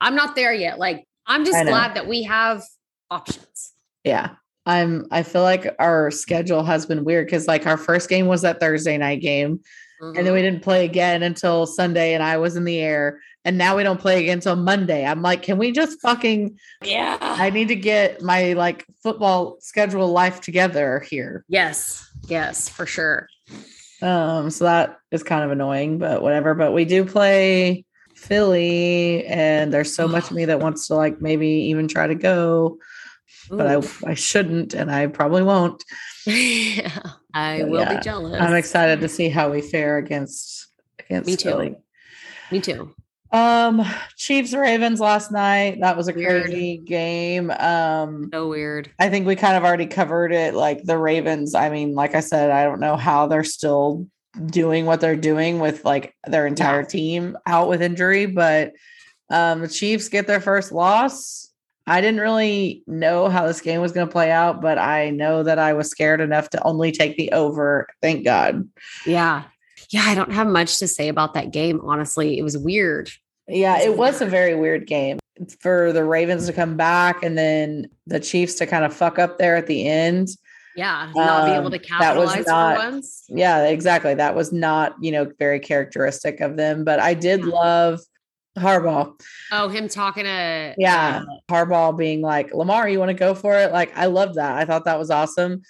[0.00, 0.78] I'm not there yet.
[0.78, 2.62] Like, I'm just glad that we have
[3.10, 3.72] options.
[4.04, 4.30] Yeah.
[4.66, 8.42] I'm I feel like our schedule has been weird because like our first game was
[8.42, 9.60] that Thursday night game.
[10.00, 10.44] And then we mm-hmm.
[10.44, 13.20] didn't play again until Sunday and I was in the air.
[13.44, 15.04] And now we don't play again until Monday.
[15.04, 17.18] I'm like, can we just fucking yeah.
[17.20, 21.44] I need to get my like football schedule life together here.
[21.48, 22.08] yes.
[22.26, 23.28] Yes, for sure.
[24.00, 26.54] Um, so that is kind of annoying, but whatever.
[26.54, 27.84] But we do play
[28.14, 32.14] Philly, and there's so much of me that wants to like maybe even try to
[32.14, 32.78] go,
[33.50, 35.84] but I I shouldn't, and I probably won't.
[36.24, 36.98] yeah,
[37.34, 38.40] I But will yeah, be jealous.
[38.40, 40.66] I'm excited to see how we fare against
[40.98, 41.50] against Me too.
[41.50, 41.76] Philly.
[42.50, 42.94] Me too.
[43.34, 43.84] Um,
[44.16, 45.78] Chiefs Ravens last night.
[45.80, 46.44] That was a Weird.
[46.44, 47.50] crazy game.
[47.50, 48.90] Um, So weird.
[49.00, 50.54] I think we kind of already covered it.
[50.54, 54.06] Like the Ravens, I mean, like I said, I don't know how they're still
[54.46, 56.86] doing what they're doing with like their entire Yeah.
[56.86, 58.72] team out with injury, but
[59.30, 61.50] um the Chiefs get their first loss.
[61.86, 65.42] I didn't really know how this game was going to play out, but I know
[65.42, 67.86] that I was scared enough to only take the over.
[68.00, 68.66] Thank God.
[69.06, 69.42] Yeah.
[69.90, 70.04] Yeah.
[70.06, 71.80] I don't have much to say about that game.
[71.84, 73.10] Honestly, it was weird.
[73.48, 75.18] Yeah, it was a very weird game
[75.60, 79.38] for the Ravens to come back and then the Chiefs to kind of fuck up
[79.38, 80.28] there at the end.
[80.76, 81.10] Yeah.
[81.14, 83.24] Not be able Um, to capitalize not- for once.
[83.28, 84.14] Yeah, exactly.
[84.14, 87.46] That was not, you know, very characteristic of them, but I did Yeah.
[87.52, 88.00] love
[88.58, 89.12] Harbaugh.
[89.52, 91.22] Oh, him talking to Yeah.
[91.28, 93.72] uh, Harbaugh being like, Lamar, you want to go for it?
[93.72, 94.56] Like, I love that.
[94.56, 95.62] I thought that was awesome.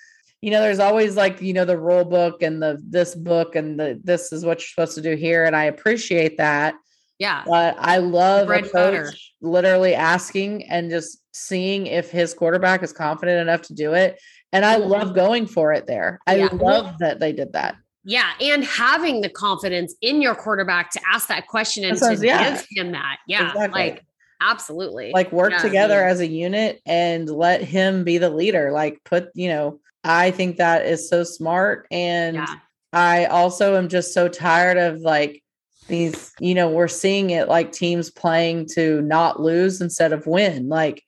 [0.42, 3.80] You know, there's always like, you know, the rule book and the this book and
[3.80, 5.44] the this is what you're supposed to do here.
[5.44, 6.74] And I appreciate that.
[7.18, 7.42] Yeah.
[7.46, 9.04] But I love a butter.
[9.04, 14.20] coach literally asking and just seeing if his quarterback is confident enough to do it.
[14.52, 14.88] And I Mhm.
[14.88, 16.20] love going for it there.
[16.26, 16.48] I Yeah.
[16.52, 17.76] love that they did that.
[18.04, 22.50] Yeah, and having the confidence in your quarterback to ask that question and to yeah.
[22.50, 23.16] give him that.
[23.26, 23.80] Yeah, Exactly.
[23.80, 24.02] like
[24.40, 25.10] absolutely.
[25.14, 29.28] like work Yeah, together as a unit and let him be the leader like put
[29.34, 32.44] you know i think that is so smart and
[32.92, 35.42] i also am just so tired of like
[35.88, 40.68] these you know we're seeing it like teams playing to not lose instead of win
[40.68, 41.02] like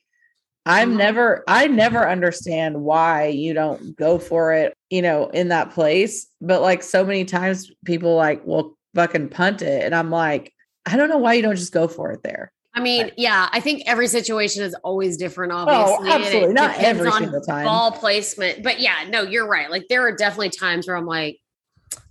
[0.67, 0.99] i'm Mhm.
[0.99, 6.27] never i never understand why you don't go for it you know in that place
[6.41, 10.53] but like so many times people like will fucking punt it and i'm like
[10.85, 13.61] i don't know why you don't just go for it there I mean, yeah, I
[13.61, 16.11] think every situation is always different, obviously.
[16.11, 16.53] Oh, absolutely.
[16.53, 17.65] Not every single time.
[17.65, 18.63] Ball placement.
[18.63, 19.71] But yeah, no, you're right.
[19.71, 21.39] Like there are definitely times where I'm like,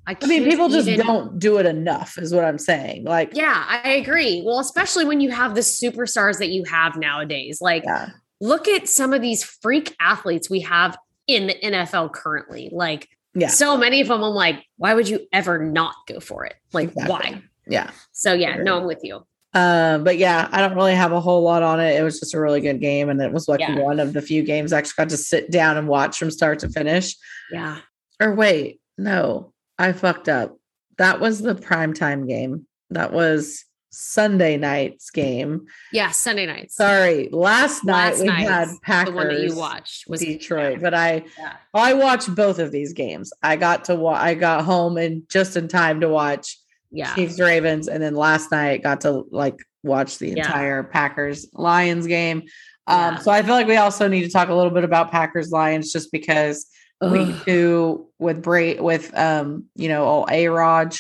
[0.07, 3.05] I, I mean, people just even- don't do it enough, is what I'm saying.
[3.05, 4.43] Like, Yeah, I agree.
[4.45, 7.59] Well, especially when you have the superstars that you have nowadays.
[7.61, 10.97] Like, yeah, look at some of these freak athletes we have
[11.27, 12.69] in the NFL currently.
[12.71, 16.45] Like, yeah, so many of them, I'm like, why would you ever not go for
[16.45, 16.53] it?
[16.71, 17.11] Like, Exactly.
[17.11, 17.41] why?
[17.67, 17.89] yeah.
[18.11, 19.25] So, yeah, no, I'm with you.
[19.53, 21.97] Um, but yeah, I don't really have a whole lot on it.
[21.99, 23.79] It was just a really good game, and it was like Yeah.
[23.79, 26.59] one of the few games I actually got to sit down and watch from start
[26.59, 27.15] to finish.
[27.51, 27.77] Yeah.
[28.21, 30.57] Or wait, no, I fucked up.
[30.97, 32.67] That was the primetime game.
[32.89, 35.65] That was Sunday night's game.
[35.93, 36.11] Yeah.
[36.11, 36.71] Sunday night.
[36.71, 39.11] Sorry, last night Last we night, had Packers.
[39.11, 41.53] the one that you watched was Detroit, but I Yeah.
[41.73, 43.31] I watched both of these games.
[43.41, 46.57] I got to wa- I got home and just in time to watch
[46.91, 47.13] Yeah.
[47.15, 50.45] Chiefs Ravens, and then last night got to like watch the Yeah.
[50.45, 52.43] entire Packers Lions game.
[52.87, 53.17] Um, Yeah.
[53.19, 55.91] so I feel like we also need to talk a little bit about Packers Lions
[55.93, 56.65] just because
[57.01, 57.41] week Ugh.
[57.45, 60.95] two with Bray with um, you know, old A-Rod.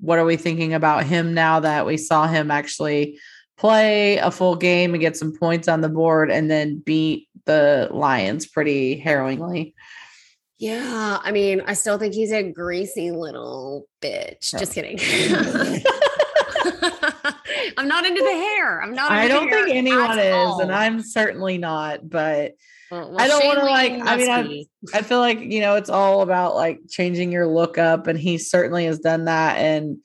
[0.00, 3.18] What are we thinking about him now that we saw him actually
[3.56, 7.88] play a full game and get some points on the board and then beat the
[7.92, 9.74] Lions pretty harrowingly?
[10.58, 14.54] Yeah, I mean, I still think he's a greasy little bitch.
[14.54, 14.58] Oh.
[14.58, 14.98] Just kidding.
[17.76, 18.82] I'm not into the hair.
[18.82, 19.10] I'm not.
[19.10, 20.60] I don't think anyone is, all.
[20.60, 22.08] and I'm certainly not.
[22.08, 22.52] But
[22.94, 24.64] Well, well, I don't wanna, like- I mean, I-
[24.98, 28.38] I feel like you know it's all about like changing your look up, and he
[28.38, 29.56] certainly has done that.
[29.56, 29.98] And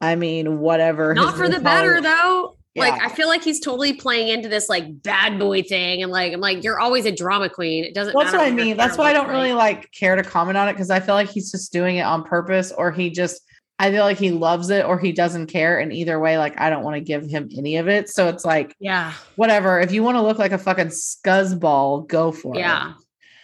[0.00, 1.12] I mean, whatever.
[1.14, 2.56] not for the better follow- though.
[2.74, 6.32] Like I feel like he's totally playing into this like bad boy thing, and like
[6.32, 7.84] I'm like, you're always a drama queen.
[7.84, 8.14] It doesn't.
[8.14, 8.78] Well, that's what I mean.
[8.78, 11.28] That's why I don't really like care to comment on it because I feel like
[11.28, 13.42] he's just doing it on purpose, or he just.
[13.82, 15.78] I feel like he loves it or he doesn't care.
[15.80, 18.08] And either way, like I don't want to give him any of it.
[18.08, 19.80] So it's like Yeah, whatever.
[19.80, 22.60] If you want to look like a fucking scuzzball, go for it.
[22.60, 22.94] yeah,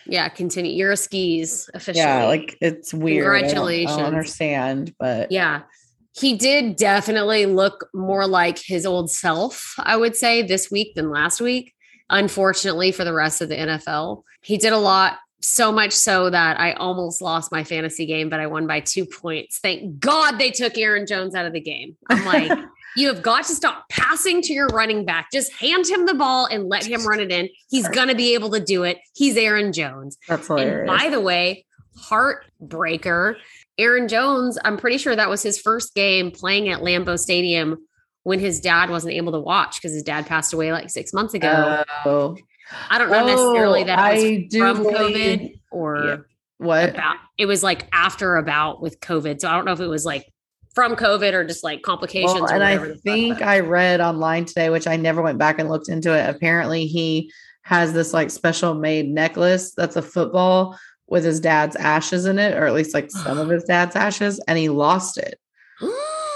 [0.06, 0.28] yeah.
[0.28, 0.72] Continue.
[0.72, 2.04] You're a skis officially.
[2.04, 3.44] Yeah, like it's weird.
[3.44, 5.62] I don't- I don't, understand, but Yeah.
[6.18, 11.10] He did definitely look more like his old self, I would say, this week than
[11.10, 11.74] last week.
[12.10, 16.58] Unfortunately, for the rest of the NFL, he did a lot, so much so that
[16.58, 19.58] I almost lost my fantasy game, but I won by two points.
[19.58, 21.96] Thank God they took Aaron Jones out of the game.
[22.10, 22.50] I'm like,
[22.96, 25.28] you have got to stop passing to your running back.
[25.32, 27.48] Just hand him the ball and let him run it in.
[27.70, 28.98] He's going to be able to do it.
[29.14, 30.18] He's Aaron Jones.
[30.28, 30.88] that's And hilarious.
[30.88, 31.64] by the way,
[31.98, 33.36] heartbreaker.
[33.78, 37.78] Aaron Jones, I'm pretty sure that was his first game playing at Lambeau Stadium
[38.24, 41.34] when his dad wasn't able to watch because his dad passed away like six months
[41.34, 41.84] ago.
[42.04, 42.36] oh,
[42.90, 46.16] I don't know necessarily oh, that it was I do from believe- COVID or Yeah.
[46.58, 46.90] what?
[46.90, 49.40] about it was like after about with COVID.
[49.40, 50.26] So I don't know if it was like
[50.74, 52.34] from COVID or just like complications.
[52.40, 55.68] Well, or and I think I read online today, which I never went back and
[55.68, 56.28] looked into it.
[56.28, 62.26] Apparently, he has this like special made necklace that's a football with his dad's ashes
[62.26, 65.38] in it, or at least like some of his dad's ashes, and he lost it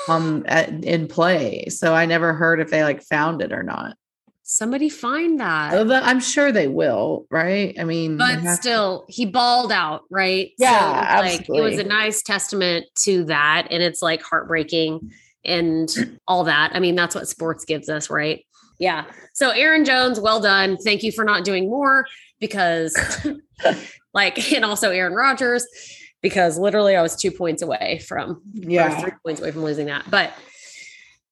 [0.09, 1.67] um at, in play.
[1.69, 3.97] So I never heard if they like found it or not.
[4.43, 5.75] Somebody find that.
[5.75, 7.75] Although I'm sure they will, right?
[7.79, 10.53] I mean, but have to- still he balled out right?
[10.59, 15.13] Yeah, like it was a nice testament to that and it's like heartbreaking
[15.45, 16.73] and all that.
[16.75, 18.45] I mean that's what sports gives us right?
[18.79, 19.05] Yeah.
[19.33, 20.77] So aaron jones well done.
[20.77, 22.07] Thank you for not doing more
[22.41, 22.97] because
[24.15, 25.67] like and also aaron rodgers
[26.21, 29.01] because literally i was two points away from yeah.
[29.01, 30.05] three points away from losing that.
[30.11, 30.33] But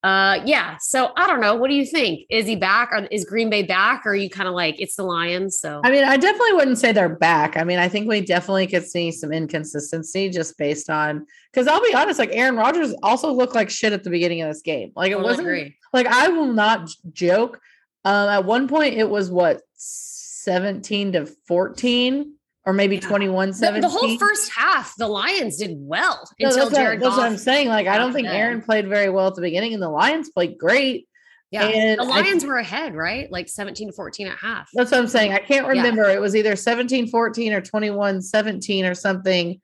[0.02, 3.24] uh yeah so i don't know what do you think is he back or is
[3.26, 6.04] green bay back or are you kind of like it's the lions so I mean,
[6.04, 7.56] I definitely wouldn't say they're back.
[7.56, 11.82] I mean, I think we definitely could see some inconsistency just based on because I'll
[11.82, 14.92] be honest, like Aaron Rodgers also looked like shit at the beginning of this game.
[14.96, 15.76] Like it Totally wasn't agree.
[15.92, 17.60] like I will not j- joke.
[18.04, 22.34] Um, at one point it was what 17 to 14
[22.66, 23.08] or maybe Yeah.
[23.08, 23.80] 21 The, 17.
[23.82, 27.26] the whole first half, the Lions did well No, until that's, what, Jared that's what
[27.26, 27.68] I'm saying.
[27.68, 28.28] Like, I don't think.
[28.28, 31.06] Aaron played very well at the beginning, and the Lions played great.
[31.50, 33.30] Yeah, and the I- Lions were ahead, right?
[33.32, 34.68] Like 17 to 14 at half.
[34.72, 35.32] That's what I'm saying.
[35.32, 35.72] I can't Yeah.
[35.72, 36.08] remember.
[36.08, 39.60] It was either 17 14 or 21 17 or something.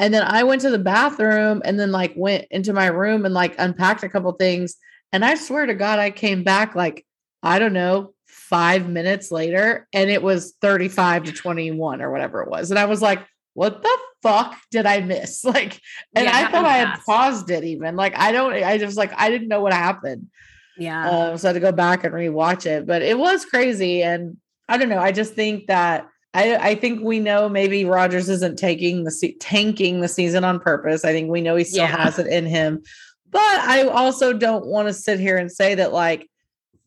[0.00, 3.34] And then I went to the bathroom and then like went into my room and
[3.34, 4.76] like unpacked a couple things.
[5.12, 7.04] And I swear to God, I came back like,
[7.42, 8.14] I don't know,
[8.48, 12.70] five minutes later and it was 35 to 21 or whatever it was.
[12.70, 13.20] And I was like,
[13.54, 15.44] what the fuck did I miss?
[15.44, 15.80] Like,
[16.14, 17.96] and Yeah, I thought I had paused it even.
[17.96, 20.28] Like, I don't, I just like, I didn't know what happened.
[20.78, 21.08] Yeah.
[21.10, 24.02] Um, so I had to go back and rewatch it, but it was crazy.
[24.02, 24.36] And
[24.68, 24.98] I don't know.
[25.00, 29.36] I just think that I, I think we know maybe Rodgers isn't taking the se-
[29.40, 31.04] tanking the season on purpose.
[31.04, 32.04] I think we know he still Yeah.
[32.04, 32.82] has it in him,
[33.30, 36.28] but I also don't want to sit here and say that like,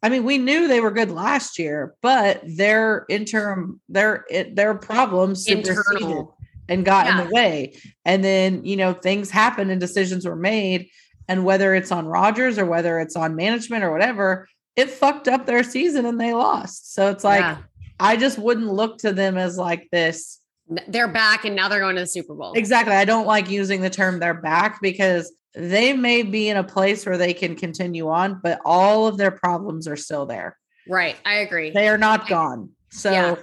[0.04, 5.47] I mean, we knew they were good last year, but their interim, their their problems
[5.47, 6.36] Internal.
[6.68, 7.74] and got in the way.
[8.04, 10.89] And then, you know, things happened and decisions were made.
[11.28, 15.45] And whether it's on Rodgers or whether it's on management or whatever, it fucked up
[15.45, 16.93] their season and they lost.
[16.93, 17.58] So it's like, Yeah.
[17.99, 20.39] I just wouldn't look to them as like this.
[20.88, 22.54] they're back and now they're going to the Super Bowl.
[22.54, 22.95] Exactly.
[22.95, 27.06] I don't like using the term they're back because they may be in a place
[27.06, 30.58] where they can continue on, but all of their problems are still there.
[30.88, 31.16] Right.
[31.26, 31.72] I agree.
[31.72, 32.70] They are not gone.
[32.91, 33.36] So Yeah.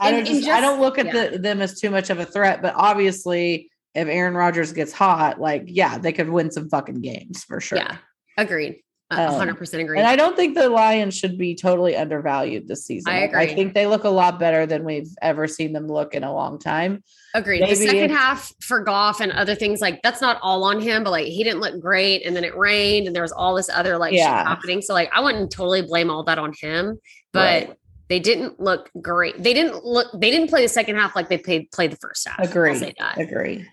[0.00, 1.30] I don't and just, I don't look at yeah.
[1.30, 5.40] the, them as too much of a threat, but obviously if Aaron Rodgers gets hot,
[5.40, 7.78] like yeah, they could win some fucking games for sure.
[7.78, 7.96] Yeah.
[8.36, 8.80] Agreed.
[9.10, 9.98] Um, hundred percent agree.
[9.98, 13.10] And I don't think the Lions should be totally undervalued this season.
[13.10, 13.40] I agree.
[13.40, 16.32] I think they look a lot better than we've ever seen them look in a
[16.32, 17.02] long time.
[17.34, 17.60] Agreed.
[17.60, 21.04] maybe the second half for Goff and other things like that's not all on him,
[21.04, 23.70] but like he didn't look great, and then it rained, and there was all this
[23.70, 24.40] other like Yeah.
[24.40, 24.82] shit happening.
[24.82, 26.98] So like I wouldn't totally blame all that on him,
[27.32, 27.76] but Right.
[28.08, 29.42] they didn't look great.
[29.42, 30.08] They didn't look.
[30.20, 32.40] They didn't play the second half like they played played the first half.
[32.40, 32.76] I'll Agree.
[32.76, 33.18] say that.
[33.18, 33.64] Agree.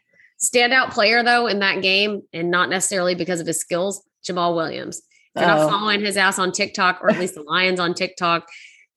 [0.41, 5.01] Standout player though in that game, and not necessarily because of his skills, Jamaal Williams.
[5.35, 5.47] You're Oh.
[5.47, 8.47] not following his ass on TikTok, or at least the Lions on TikTok,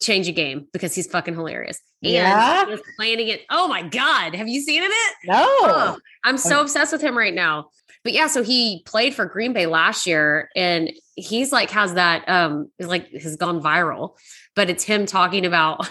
[0.00, 1.80] change a game because he's fucking hilarious.
[2.02, 2.64] And Yeah?
[2.64, 3.44] he was playing against.
[3.50, 4.92] Oh my god, have you seen it?
[5.24, 5.34] No.
[5.44, 7.70] Oh, I'm so obsessed with him right now.
[8.04, 12.26] But yeah, so he played for Green Bay last year and he's like has that
[12.28, 14.16] um is like has gone viral,
[14.54, 15.90] but it's him talking about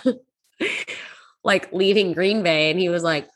[1.43, 3.28] like leaving Green Bay and he was like,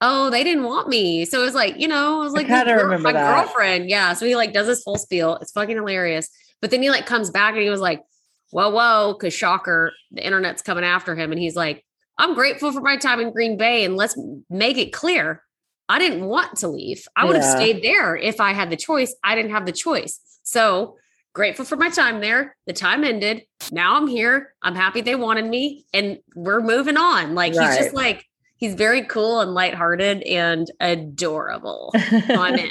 [0.00, 2.64] "Oh, they didn't want me." So it was like, you know, it was like kinda
[2.64, 3.44] this girl- remember my that.
[3.44, 3.88] girlfriend.
[3.88, 5.36] Yeah, so he like does this full spiel.
[5.36, 6.28] It's fucking hilarious.
[6.60, 8.02] But then he like comes back and he was like,
[8.50, 11.84] "Whoa, whoa," cuz shocker, the internet's coming after him and he's like,
[12.18, 15.42] "I'm grateful for my time in Green Bay and let's make it clear
[15.90, 17.04] I didn't want to leave.
[17.16, 19.12] I would have stayed there if I had the choice.
[19.24, 20.20] I didn't have the choice.
[20.44, 20.96] So
[21.34, 22.56] grateful for my time there.
[22.68, 23.42] The time ended.
[23.72, 24.54] Now I'm here.
[24.62, 27.34] I'm happy they wanted me and we're moving on.
[27.34, 28.24] Like he's just like,
[28.56, 31.92] he's very cool and lighthearted and adorable.
[32.08, 32.70] So I'm in.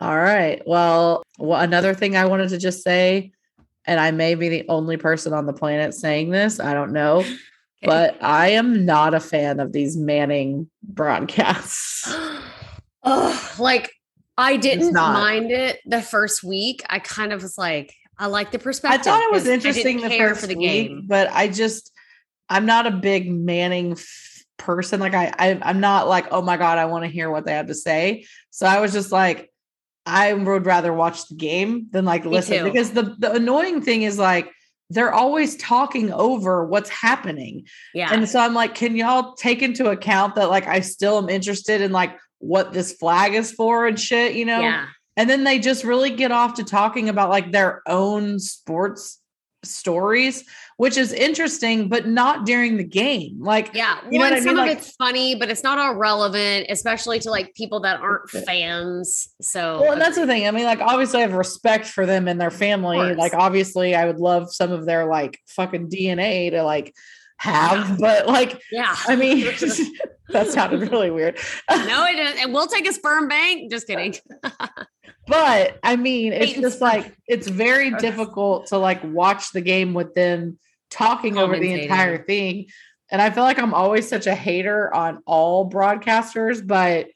[0.00, 0.62] All right.
[0.66, 3.32] Well, well, another thing I wanted to just say,
[3.86, 7.24] and I may be the only person on the planet saying this, I don't know,
[7.82, 12.06] but I am not a fan of these Manning broadcasts.
[13.02, 13.92] Ugh, like
[14.36, 16.82] I didn't mind it the first week.
[16.90, 19.00] I kind of was like, I like the perspective.
[19.00, 21.04] I thought it was interesting the first for the week, game.
[21.06, 21.92] but I just
[22.48, 25.00] I'm not a big Manning f- person.
[25.00, 27.52] Like I, I I'm not like oh my god I want to hear what they
[27.52, 28.26] have to say.
[28.50, 29.50] So I was just like
[30.06, 34.18] I would rather watch the game than like listen because the the annoying thing is
[34.18, 34.50] like
[34.90, 37.66] they're always talking over what's happening.
[37.92, 38.12] Yeah.
[38.12, 41.80] And so I'm like, can y'all take into account that like I still am interested
[41.80, 44.60] in like what this flag is for and shit, you know?
[44.60, 44.86] yeah.
[45.16, 49.18] And then they just really get off to talking about like their own sports
[49.64, 50.44] stories,
[50.78, 53.38] which is interesting, but not during the game.
[53.40, 53.98] Like, Yeah.
[54.10, 54.58] You know One, what I some mean?
[54.58, 58.28] of Like- it's funny, but it's not all relevant, especially to like people that aren't
[58.30, 59.28] fans.
[59.40, 60.46] So well, and that's the thing.
[60.46, 63.14] I mean, like, obviously, I have respect for them and their family.
[63.14, 66.94] Like, obviously, I would love some of their like fucking DNA to like
[67.38, 68.94] have, but like, yeah.
[69.08, 69.46] I mean,
[70.30, 71.38] that sounded really weird.
[71.70, 72.42] no, it is.
[72.42, 73.70] And we'll take a sperm bank.
[73.70, 74.14] Just kidding.
[75.26, 80.14] but I mean, it's just like it's very difficult to like watch the game with
[80.14, 80.58] them
[80.90, 82.66] talking over the entire thing.
[83.10, 87.08] And I feel like I'm always such a hater on all broadcasters, but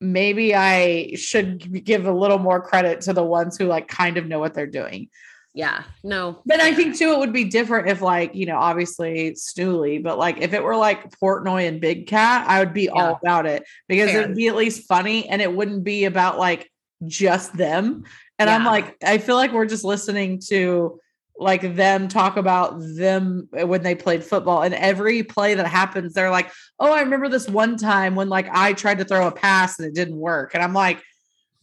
[0.00, 4.26] maybe I should give a little more credit to the ones who like kind of
[4.26, 5.08] know what they're doing.
[5.54, 5.84] Yeah.
[6.04, 6.42] No.
[6.44, 10.18] But I think too, it would be different if like, you know, obviously Stooley, but
[10.18, 12.90] like if it were like Portnoy and Big Cat, I would be Yeah.
[12.92, 14.22] all about it because Fair.
[14.22, 16.70] it'd be at least funny and it wouldn't be about like
[17.06, 18.04] just them.
[18.38, 21.00] And I'm like, I feel like we're just listening to
[21.38, 26.30] like them talk about them when they played football and every play that happens, they're
[26.30, 29.78] like, oh, I remember this one time when like I tried to throw a pass
[29.78, 30.54] and it didn't work.
[30.54, 31.02] And I'm like,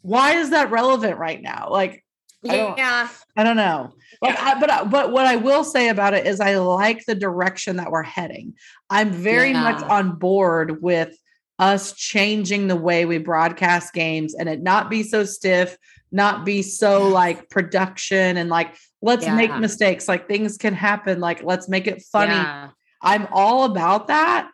[0.01, 1.69] why is that relevant right now?
[1.71, 2.03] Like,
[2.47, 3.07] I don't- Yeah.
[3.36, 3.93] I don't know.
[4.21, 4.45] Like, Yeah.
[4.55, 7.78] I, but I- but what I will say about it is I like the direction
[7.78, 8.53] that we're heading.
[8.89, 11.17] I'm very much on board with
[11.57, 15.78] us changing the way we broadcast games and it not be so stiff,
[16.14, 20.07] not be so like production and like let's make mistakes.
[20.07, 21.20] Like things can happen.
[21.20, 22.32] Like let's make it funny.
[22.32, 22.70] Yeah.
[23.01, 24.49] I'm all about that.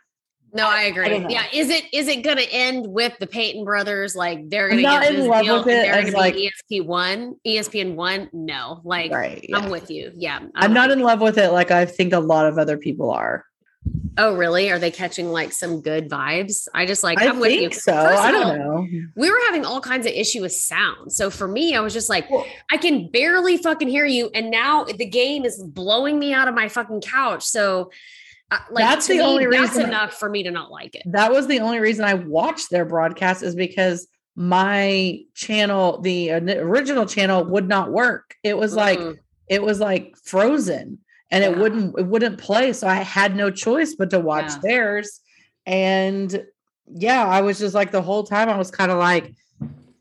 [0.51, 1.09] No, I agree.
[1.09, 4.15] don't yeah, is it is it going to end with the Peyton brothers?
[4.15, 6.33] Like they're going to not get in this love deal and it they're to like-
[6.33, 8.29] be ESP one, ESPN one?
[8.33, 9.47] No, like Right.
[9.53, 10.11] I'm with you.
[10.15, 10.93] Yeah, I'm with not you.
[10.93, 13.45] in love with it like I think a lot of other people are.
[14.21, 14.69] Oh, really?
[14.69, 16.67] Are they catching like some good vibes?
[16.73, 17.59] I just like I I'm with you.
[17.61, 17.93] think so.
[17.93, 18.87] First I don't all, know.
[19.15, 21.11] We were having all kinds of issue with sound.
[21.13, 24.51] So for me, I was just like, Well- I can barely fucking hear you, and
[24.51, 27.43] now the game is blowing me out of my fucking couch.
[27.45, 27.91] So,
[28.51, 31.03] uh, like, That's the me, only that's reason- enough for me to not like it.
[31.05, 36.39] That was the only reason I watched their broadcast is because my channel, the uh,
[36.57, 38.35] original channel would not work.
[38.43, 39.17] It was like Mm.
[39.47, 40.99] it was like frozen
[41.31, 44.59] and it wouldn't it wouldn't play so i had no choice but to watch Yeah.
[44.63, 45.21] theirs
[45.65, 46.43] and
[46.91, 49.33] yeah i was just like the whole time i was kind of like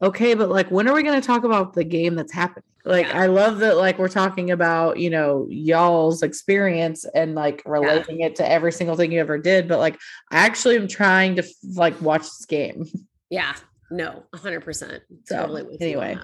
[0.01, 3.07] okay but like when are we going to talk about the game that's happening like
[3.09, 3.23] Yeah.
[3.23, 8.37] i love that like we're talking about you know y'all's experience and like relating it
[8.37, 9.99] to every single thing you ever did but like
[10.31, 11.43] i actually am trying to
[11.75, 12.87] like watch this game
[13.31, 13.55] Yeah,
[13.91, 15.01] no, 100%.
[15.27, 16.17] So, Totally anyway.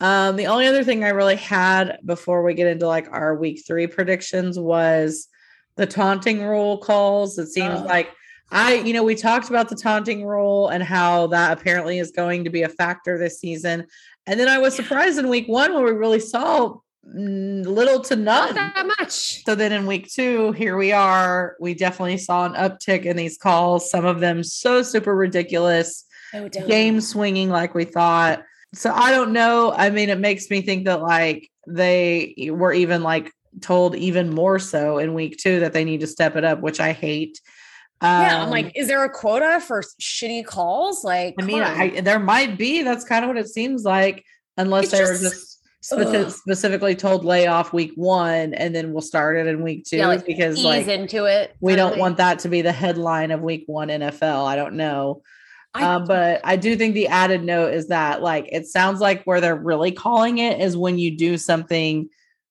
[0.00, 0.28] You on that.
[0.30, 3.62] Um, the only other thing I really had before we get into like our week
[3.66, 5.28] three predictions was
[5.76, 7.38] the taunting rule calls.
[7.38, 7.84] It seems Oh.
[7.84, 8.10] like
[8.52, 12.42] I, you know, we talked about the taunting rule and how that apparently is going
[12.44, 13.86] to be a factor this season.
[14.26, 16.74] And then I was surprised in week one where we really saw
[17.06, 18.54] mm, little to none.
[18.56, 19.44] Not that much.
[19.44, 21.56] So then in week two, here we are.
[21.60, 26.48] We definitely saw an uptick in these calls, some of them so super ridiculous Oh,
[26.48, 28.42] game swinging like we thought.
[28.74, 29.72] So I don't know.
[29.72, 34.58] I mean, it makes me think that like they were even like told even more
[34.58, 37.40] so in week two that they need to step it up, which I hate.
[38.02, 41.04] Yeah, I'm Um, like, is there a quota for shitty calls?
[41.04, 41.62] Like, I mean.
[41.62, 42.82] I there might be.
[42.82, 44.24] That's kind of what it seems like,
[44.56, 49.00] unless they were just- just speci- specifically told lay off week one and then we'll
[49.02, 51.54] start it in week two Yeah, like, because ease like into it.
[51.60, 54.44] we don't want that to be the headline of week one NFL.
[54.46, 55.22] I don't know.
[55.74, 59.22] I- um, but I do think the added note is that like it sounds like
[59.24, 62.08] where they're really calling it is when you do something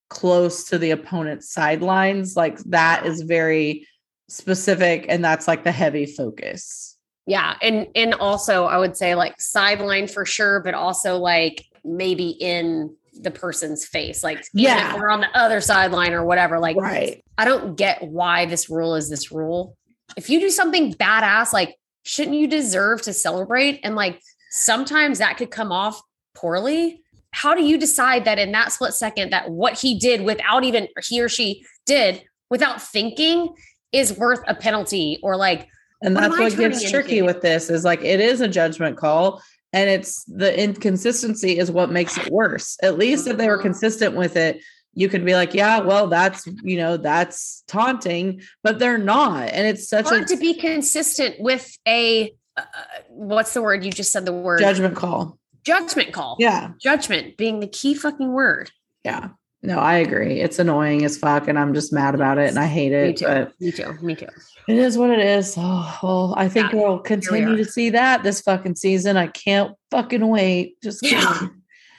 [0.08, 2.34] close to the opponent's sidelines.
[2.36, 3.86] Like that is very
[4.28, 6.96] specific, and that's like the heavy focus.
[7.26, 12.30] Yeah, and and also I would say like sideline for sure, but also like maybe
[12.30, 14.96] in the person's face, like Yeah.
[14.96, 16.58] we're on the other sideline or whatever.
[16.58, 17.22] Like, Right.
[17.36, 19.76] I don't get why this rule is this rule.
[20.16, 23.80] If you do something badass, like shouldn't you deserve to celebrate?
[23.82, 24.20] And like
[24.50, 26.00] sometimes that could come off
[26.34, 27.02] poorly.
[27.32, 30.88] How do you decide that in that split second that what he did without even
[31.08, 33.54] he or she did without thinking
[33.92, 35.68] is worth a penalty or like
[36.02, 37.26] And that's what gets tricky into?
[37.26, 39.42] with this is like it is a judgment call.
[39.72, 42.76] And it's the inconsistency is what makes it worse.
[42.82, 43.62] At least if they were Mhm.
[43.62, 44.60] consistent with it,
[44.94, 49.50] you could be like, yeah, well, that's you know, that's taunting, but they're not.
[49.50, 52.62] And it's such hard a to be consistent with a uh,
[53.08, 55.38] what's the word you just said the word judgment call.
[55.64, 56.70] judgment call Yeah.
[56.82, 58.70] judgment being the key fucking word
[59.04, 59.28] Yeah.
[59.62, 60.40] No, I agree.
[60.40, 63.08] It's annoying as fuck, and I'm just mad about it, and I hate it.
[63.08, 64.26] me too But me too me too
[64.68, 65.54] it is what it is.
[65.58, 67.56] Oh, well, I think Yeah, we'll continue are.
[67.56, 69.16] to see that this fucking season.
[69.18, 70.80] I can't fucking wait.
[70.82, 71.48] Just Yeah.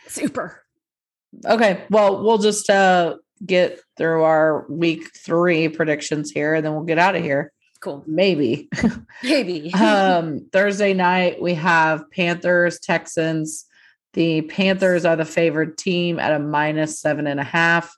[0.07, 0.60] super
[1.45, 1.83] okay.
[1.89, 6.99] Well, we'll just uh get through our week three predictions here, and then we'll get
[6.99, 7.51] out of here.
[7.79, 8.69] cool Maybe.
[9.23, 13.65] maybe um Thursday night we have Panthers, Texans.
[14.13, 17.95] The Panthers are the favored team at a minus seven and a half.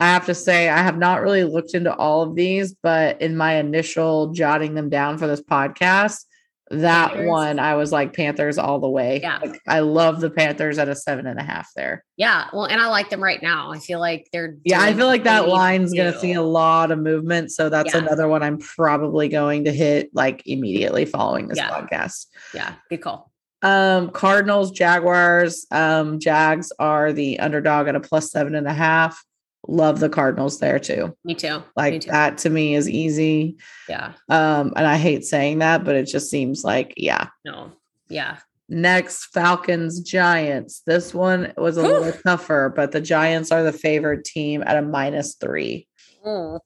[0.00, 3.36] I have to say, I have not really looked into all of these, but in
[3.36, 6.24] my initial jotting them down for this podcast,
[6.70, 7.28] that Panthers?
[7.28, 9.20] one I was like Panthers all the way.
[9.22, 9.38] Yeah.
[9.44, 12.04] Like, I love the Panthers at a seven and a half there.
[12.16, 15.06] yeah well and i like them right now i feel like they're Yeah, I feel
[15.06, 17.50] like that line's gonna see a lot of movement.
[17.50, 18.00] So that's Yeah.
[18.02, 21.70] another one I'm probably going to hit like immediately following this Yeah.
[21.70, 22.26] podcast.
[22.54, 23.30] yeah good call
[23.62, 25.66] Um, Cardinals, Jaguars.
[25.70, 29.22] Um, Jags are the underdog at a plus seven and a half.
[29.68, 31.14] Love the Cardinals there too.
[31.24, 32.10] me too me Like too.
[32.10, 33.56] that to me is easy.
[33.88, 37.28] yeah Um, and I hate saying that, but it just seems like, yeah.
[37.44, 37.72] no
[38.08, 38.38] yeah
[38.72, 40.82] Next, Falcons, Giants.
[40.86, 44.82] This one was a little tougher, but the Giants are the favored team at a
[44.82, 45.88] minus three.
[46.24, 46.60] Mm.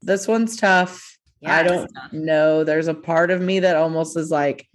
[0.00, 1.18] This one's tough.
[1.40, 2.62] yeah I don't know.
[2.62, 4.68] There's a part of me that almost is like,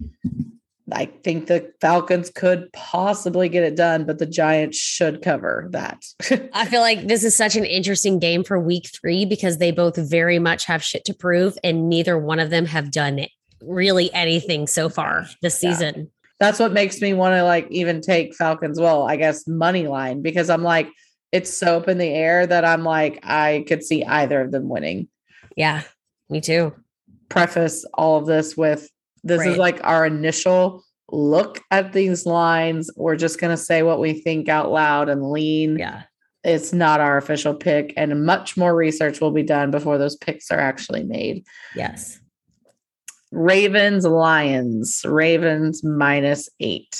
[0.92, 6.04] I think the Falcons could possibly get it done, but the Giants should cover that.
[6.52, 9.96] I feel like this is such an interesting game for week three because they both
[9.96, 13.26] very much have shit to prove and neither one of them have done
[13.62, 15.72] really anything so far this Yeah.
[15.72, 16.10] season.
[16.38, 18.78] That's what makes me want to like even take Falcons.
[18.78, 20.88] Well, I guess money line because I'm like,
[21.32, 24.68] it's so up in the air that I'm like, I could see either of them
[24.68, 25.08] winning.
[25.56, 25.82] Yeah,
[26.28, 26.74] me too.
[27.30, 28.88] Preface all of this with
[29.24, 32.90] this is like our initial look at these lines.
[32.96, 35.78] We're just going to say what we think out loud and lean.
[35.78, 36.02] Yeah.
[36.44, 40.50] It's not our official pick, and much more research will be done before those picks
[40.50, 41.44] are actually made.
[41.74, 42.20] Yes.
[43.32, 46.96] Ravens, Lions, Ravens minus eight.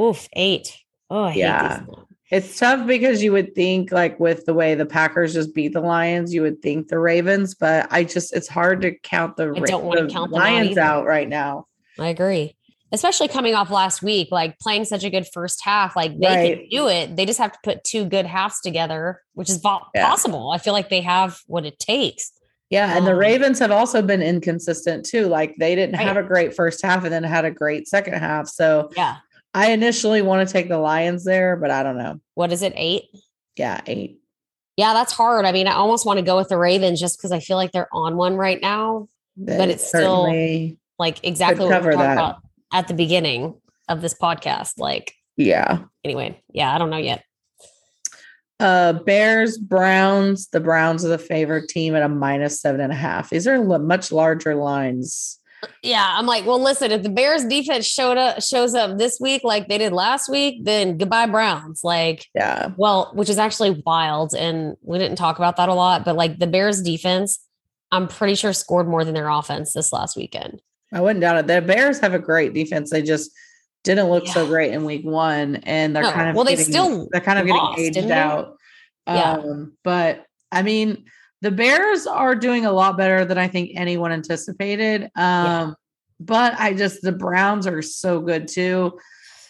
[0.00, 0.74] Oof, eight.
[1.10, 1.80] Oh, I hate Yeah.
[1.86, 1.96] these.
[2.32, 5.82] It's tough because you would think, like, with the way the Packers just beat the
[5.82, 9.60] Lions, you would think the Ravens, but I just, it's hard to count the, I
[9.60, 11.66] don't wanna the count them out Lions out right now.
[11.98, 12.56] I agree.
[12.90, 16.68] Especially coming off last week, like playing such a good first half, like they can
[16.70, 17.16] do it.
[17.16, 20.08] They just have to put two good halves together, which is vo- Yeah.
[20.08, 20.50] possible.
[20.52, 22.32] I feel like they have what it takes.
[22.70, 22.96] Yeah.
[22.96, 25.26] And the Um, Ravens have also been inconsistent too.
[25.26, 26.06] Like, they didn't Right.
[26.06, 28.48] have a great first half and then had a great second half.
[28.48, 29.16] So Yeah.
[29.54, 32.20] I initially want to take the Lions there, but I don't know.
[32.34, 32.72] What is it?
[32.76, 33.04] Eight?
[33.56, 33.80] Yeah.
[33.86, 34.20] Eight.
[34.76, 35.44] Yeah, that's hard.
[35.44, 37.72] I mean, I almost want to go with the Ravens just because I feel like
[37.72, 39.08] they're on one right now.
[39.36, 42.12] But it's still- Like exactly what we talked that.
[42.12, 42.36] about
[42.72, 43.54] at the beginning
[43.88, 44.78] of this podcast.
[44.78, 45.80] Like, yeah.
[46.04, 47.24] anyway, yeah, I don't know yet.
[48.60, 50.48] Uh, Bears, Browns.
[50.48, 53.30] The Browns are the favorite team at a minus seven and a half.
[53.30, 55.40] These are much larger lines.
[55.82, 59.42] Yeah, I'm like, well, listen, if the Bears defense showed up shows up this week
[59.44, 61.80] like they did last week, then goodbye Browns.
[61.84, 62.68] Like, Yeah.
[62.76, 66.38] well, which is actually wild, and we didn't talk about that a lot, but like
[66.38, 67.38] the Bears defense,
[67.92, 70.60] I'm pretty sure scored more than their offense this last weekend.
[70.92, 71.46] I wouldn't doubt it.
[71.46, 72.90] The Bears have a great defense.
[72.90, 73.30] They just
[73.84, 75.56] didn't look so great in week one.
[75.64, 78.10] And they're No, kind of well, they getting- still they're kind of lost, getting aged
[78.10, 78.56] out.
[79.06, 79.32] Yeah.
[79.32, 81.04] Um, but I mean,
[81.42, 85.10] the Bears are doing a lot better than I think anyone anticipated.
[85.16, 85.74] Um,
[86.20, 88.98] but I just the Browns are so good too.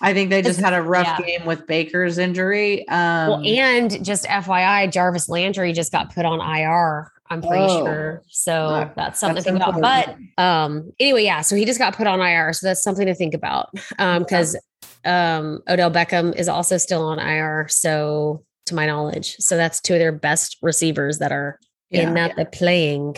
[0.01, 1.27] I think they just had a rough yeah.
[1.39, 2.89] game with Baker's injury.
[2.89, 7.13] Um, well, and just FYI, Jarvis Landry just got put on IR.
[7.31, 7.85] I'm pretty Oh.
[7.85, 8.23] sure.
[8.29, 10.17] So That- that's something that's to think about.
[10.37, 13.15] But um anyway yeah so he just got put on ir so that's something to
[13.15, 13.69] think about
[13.99, 14.57] um because
[15.05, 19.93] um odell beckham is also still on ir so to my knowledge so that's two
[19.93, 21.59] of their best receivers that are
[21.93, 22.29] in Yeah.
[22.29, 23.17] that the playing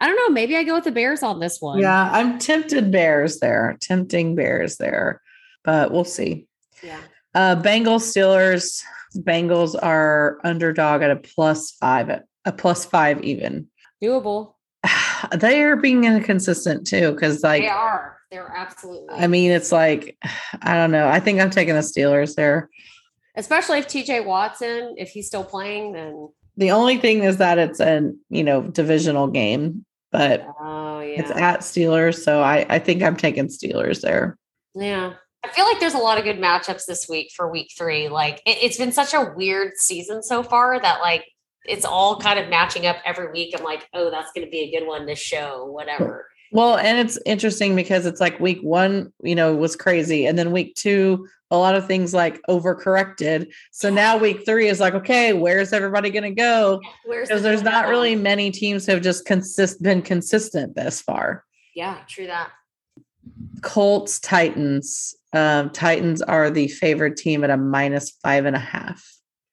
[0.00, 2.90] i don't know maybe i go with the bears on this one yeah, I'm tempted
[2.90, 5.20] Bears there, tempting Bears there,
[5.64, 6.46] but we'll see.
[6.82, 7.00] yeah
[7.34, 8.82] Uh, Bengals Steelers.
[9.18, 12.10] Bengals are underdog at a plus five,
[12.44, 13.68] a plus five even.
[14.02, 14.54] doable
[15.36, 20.16] they are being inconsistent too, because like they are they're absolutely I mean, it's like
[20.62, 21.08] I don't know.
[21.08, 22.68] I think I'm taking the Steelers there.
[23.36, 27.80] especially if tj watson if he's still playing then The only thing is that it's
[27.80, 33.02] an you know divisional game, but oh yeah it's at Steelers, so I I think
[33.02, 34.38] I'm taking Steelers there.
[34.74, 35.14] Yeah.
[35.44, 38.08] I feel like there's a lot of good matchups this week for week three.
[38.08, 41.24] Like it, it's been such a weird season so far that like
[41.68, 43.54] it's all kind of matching up every week.
[43.56, 46.26] I'm like, oh, that's going to be a good one to show, whatever.
[46.52, 50.26] Well, and it's interesting because it's like week one, you know, was crazy.
[50.26, 53.52] And then week two, a lot of things like overcorrected.
[53.70, 56.80] So now week three is like, okay, where's everybody going to go?
[57.08, 61.44] Because there's not going really many teams who have just consist been consistent this far.
[61.74, 62.50] Yeah, true that.
[63.62, 65.14] Colts, Titans.
[65.32, 69.04] Um, Titans are the favorite team at a minus five and a half.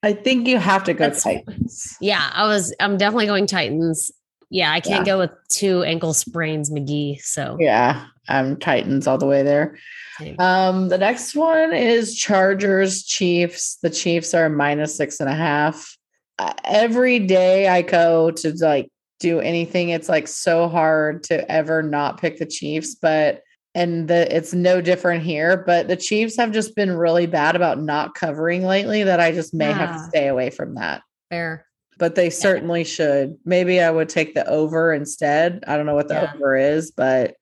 [0.01, 1.95] I think you have to go That's- Titans.
[2.01, 2.73] Yeah, I was.
[2.79, 4.11] I'm definitely going Titans.
[4.53, 5.13] Yeah, I can't Yeah.
[5.13, 7.19] go with two ankle sprains, McGee.
[7.21, 9.77] So Yeah, I'm Titans all the way there.
[10.37, 13.79] Um, the next one is Chargers, Chiefs.
[13.81, 15.97] The Chiefs are minus six and a half.
[16.37, 18.89] Uh, every day I go to like
[19.19, 23.41] do anything, it's like so hard to ever not pick the Chiefs, but
[23.73, 25.57] and the it's no different here.
[25.65, 29.51] But the Chiefs have just been really bad about not covering lately that I just
[29.51, 31.01] may have to stay away from that.
[31.31, 31.65] fair.
[32.03, 33.37] But they certainly should.
[33.45, 35.63] Maybe I would take the over instead.
[35.65, 36.33] I don't know what the Yeah.
[36.35, 37.37] over is, but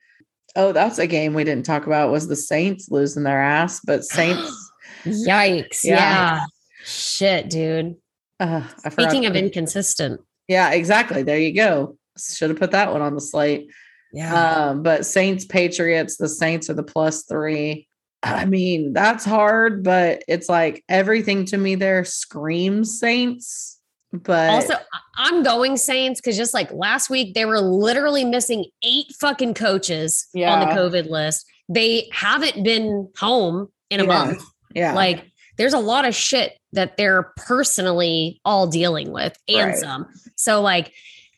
[0.55, 3.79] oh, that's a game we didn't talk about was the Saints losing their ass.
[3.83, 4.71] But Saints,
[5.03, 5.83] Yikes!
[5.83, 5.95] Yeah.
[5.95, 6.45] Yeah.
[6.85, 7.95] Shit, dude.
[8.39, 10.21] uh, I Speaking of inconsistent.
[10.47, 11.23] yeah, exactly.
[11.23, 11.97] There you go.
[12.19, 13.67] Should have put that one on the slate.
[14.13, 14.67] Yeah.
[14.67, 17.87] Um, but Saints, Patriots, the Saints are the plus three.
[18.21, 23.79] I mean, that's hard, but it's like everything to me there screams Saints.
[24.13, 24.73] But Also,
[25.17, 30.27] I'm going Saints because just like last week, they were literally missing eight fucking coaches
[30.35, 31.45] on the COVID list.
[31.69, 34.07] They haven't been home in a Yeah.
[34.09, 34.43] month.
[34.75, 35.25] yeah, Like,
[35.57, 39.77] there's a lot of shit that they're personally all dealing with and Right.
[39.77, 40.07] some.
[40.35, 40.93] So, like,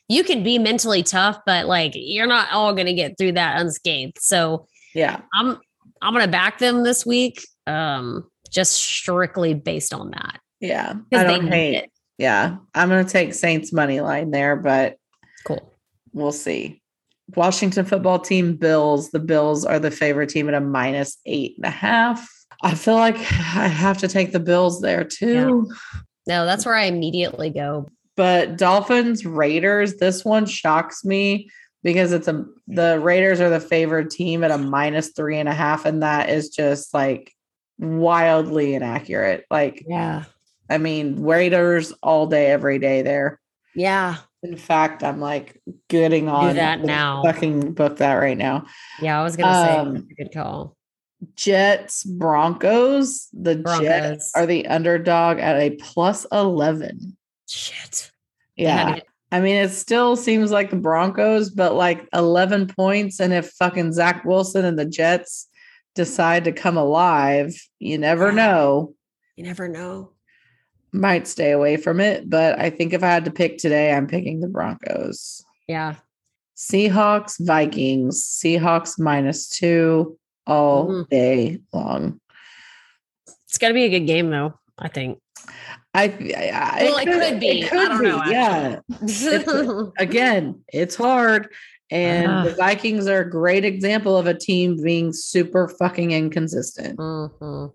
[0.08, 3.60] you can be mentally tough, but like you're not all going to get through that
[3.60, 4.18] unscathed.
[4.20, 5.20] So Yeah.
[5.34, 5.58] I'm
[6.02, 10.94] I'm going to back them this week, um, just strictly based on that Yeah.
[11.14, 11.74] I don't hate.
[11.76, 11.90] it.
[12.18, 12.56] Yeah.
[12.74, 14.96] I'm gonna take Saints money line there, but
[15.44, 15.72] Cool.
[16.12, 16.80] we'll see.
[17.36, 19.10] Washington football team Bills.
[19.10, 22.28] The Bills are the favorite team at a minus eight and a half.
[22.62, 25.70] I feel like I have to take the Bills there too.
[26.26, 27.88] No, that's where I immediately go.
[28.16, 31.48] But Dolphins Raiders, this one shocks me
[31.82, 35.54] because it's a the Raiders are the favored team at a minus three and a
[35.54, 37.32] half, and that is just like
[37.78, 39.44] wildly inaccurate.
[39.50, 40.24] Like, Yeah.
[40.68, 43.40] I mean, Raiders all day, every day there.
[43.74, 44.16] Yeah.
[44.42, 47.22] In fact, I'm like getting on that now.
[47.22, 48.66] Fucking book that right now.
[49.00, 49.20] Yeah.
[49.20, 50.76] I was going to say Um, a good call.
[51.36, 53.28] Jets Broncos.
[53.32, 57.16] The Jets are the underdog at a plus eleven.
[57.48, 58.10] Shit.
[58.56, 59.00] Yeah.
[59.32, 63.18] I mean, it still seems like the Broncos, but like 11 points.
[63.18, 65.48] And if fucking Zach Wilson and the Jets
[65.96, 68.94] decide to come alive, you never know.
[69.34, 70.12] You never know.
[70.94, 72.30] Might stay away from it.
[72.30, 75.44] But I think if I had to pick today, I'm picking the Broncos.
[75.66, 75.96] Yeah.
[76.56, 80.16] Seahawks, Vikings, Seahawks minus two
[80.46, 81.08] all Mhm.
[81.08, 82.20] day long.
[83.48, 85.18] It's going to be a good game, though, I think.
[85.94, 87.60] I, I Well, it could be.
[87.62, 88.08] It I could don't be.
[88.08, 88.78] know, yeah.
[89.02, 91.48] It's- again, it's hard.
[91.90, 92.56] And the Ah.
[92.56, 96.98] Vikings are a great example of a team being super fucking inconsistent.
[96.98, 97.72] Mhm.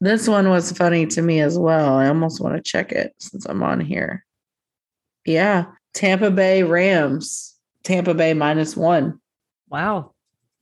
[0.00, 1.94] This one was funny to me as well.
[1.94, 4.24] I almost want to check it since I'm on here.
[5.26, 5.66] Yeah.
[5.92, 7.54] Tampa Bay Rams,
[7.84, 9.20] Tampa Bay minus one.
[9.68, 10.12] Wow.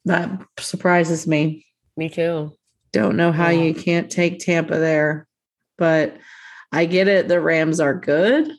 [0.06, 1.66] That surprises me.
[1.96, 2.52] Me too.
[2.92, 3.62] Don't know how Yeah.
[3.62, 5.26] you can't take Tampa there,
[5.76, 6.16] but
[6.72, 7.28] I get it.
[7.28, 8.50] The Rams are good,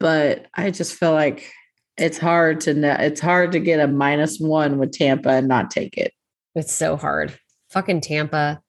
[0.00, 1.52] but I just feel like
[1.96, 2.96] it's hard to know.
[2.98, 6.12] It's hard to get a minus one with Tampa and not take it.
[6.54, 7.38] It's so hard.
[7.70, 8.60] Fucking Tampa.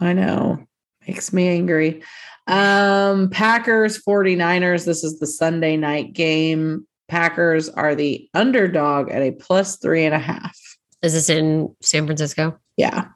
[0.00, 0.64] I know.
[1.06, 2.02] Makes me angry.
[2.46, 4.84] Um, Packers 49ers.
[4.84, 6.86] This is the Sunday night game.
[7.08, 10.56] Packers are the underdog at a plus three and a half.
[11.02, 12.58] Is this in San Francisco?
[12.76, 13.08] Yeah.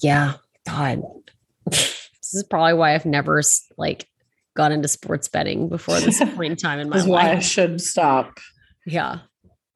[0.00, 0.34] Yeah.
[0.66, 1.02] God.
[1.66, 3.42] this is probably why I've never
[3.76, 4.06] like
[4.56, 7.44] got into sports betting before this point in time in my That's why I life.
[7.44, 8.38] should stop.
[8.86, 9.18] Yeah.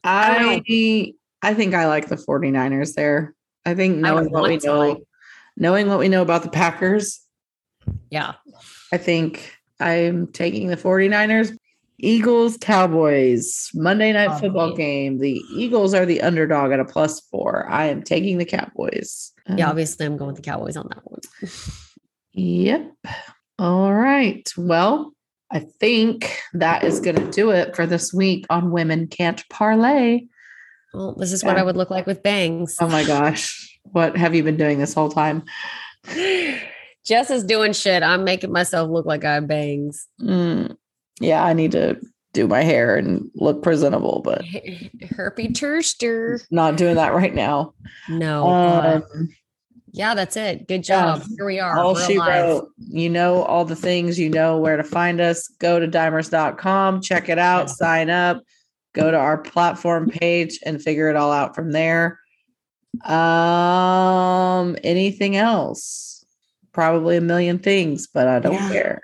[0.04, 3.34] I I think I like the 49ers there.
[3.64, 5.02] I think I knowing what we know, like-
[5.56, 7.20] knowing what we know about the Packers,
[8.10, 8.34] Yeah.
[8.92, 11.56] I think I'm taking the 49ers.
[11.98, 14.76] Eagles, Cowboys, Monday night Oh, football man.
[14.76, 15.18] game.
[15.18, 17.66] The Eagles are the underdog at a plus four.
[17.70, 19.32] I am taking the Cowboys.
[19.48, 19.64] Yeah.
[19.64, 21.20] Um, Obviously, I'm going with the Cowboys on that one.
[22.32, 22.92] Yep.
[23.58, 24.46] All right.
[24.58, 25.14] Well,
[25.50, 30.26] I think that is going to do it for this week on Women Can't Parlay.
[30.92, 32.76] Well, this is what I would look like with bangs.
[32.80, 33.65] Oh my gosh.
[33.92, 35.42] What have you been doing this whole time?
[37.04, 38.02] Jess is doing shit.
[38.02, 40.08] I'm making myself look like I have bangs.
[40.20, 40.76] Mm,
[41.20, 42.00] yeah, I need to
[42.32, 46.44] do my hair and look presentable, but Herpy Turster.
[46.50, 47.74] not doing that right now.
[48.08, 48.42] No.
[48.44, 49.02] God.
[49.14, 49.28] Um,
[49.92, 50.68] yeah, that's it.
[50.68, 51.16] Good yeah.
[51.18, 51.22] job.
[51.36, 51.78] Here we are.
[51.78, 55.48] all she wrote, you know, all the things, you know where to find us.
[55.58, 57.72] Go to dimers.com, check it out, Yeah.
[57.72, 58.42] sign up,
[58.94, 62.18] go to our platform page and figure it all out from there.
[63.04, 66.24] Um, anything else?
[66.72, 68.72] Probably a million things, but I don't Yeah.
[68.72, 69.00] care.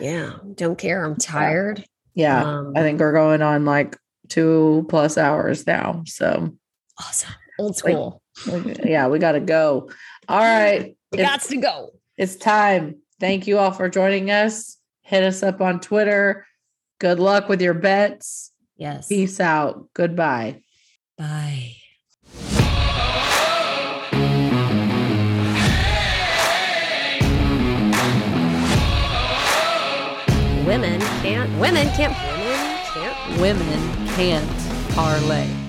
[0.00, 0.32] Yeah.
[0.54, 1.04] Don't care.
[1.04, 1.84] I'm tired.
[2.14, 2.42] Yeah.
[2.44, 3.96] Um, I think we're going on like
[4.28, 6.02] two plus hours now.
[6.06, 6.52] So
[6.98, 7.30] awesome.
[7.58, 8.22] Old school.
[8.50, 9.90] we- yeah, we got to go.
[10.28, 10.96] All right.
[11.12, 11.90] We got to go.
[12.16, 12.96] It's time.
[13.20, 14.78] Thank you all for joining us.
[15.02, 16.46] Hit us up on Twitter.
[16.98, 18.52] Good luck with your bets.
[18.76, 19.08] Yes.
[19.08, 19.88] Peace out.
[19.94, 20.62] Goodbye.
[21.18, 21.76] Bye.
[30.66, 31.50] Women can't.
[31.58, 32.14] Women can't.
[32.14, 33.40] Women can't.
[33.40, 35.61] Women can't parlay.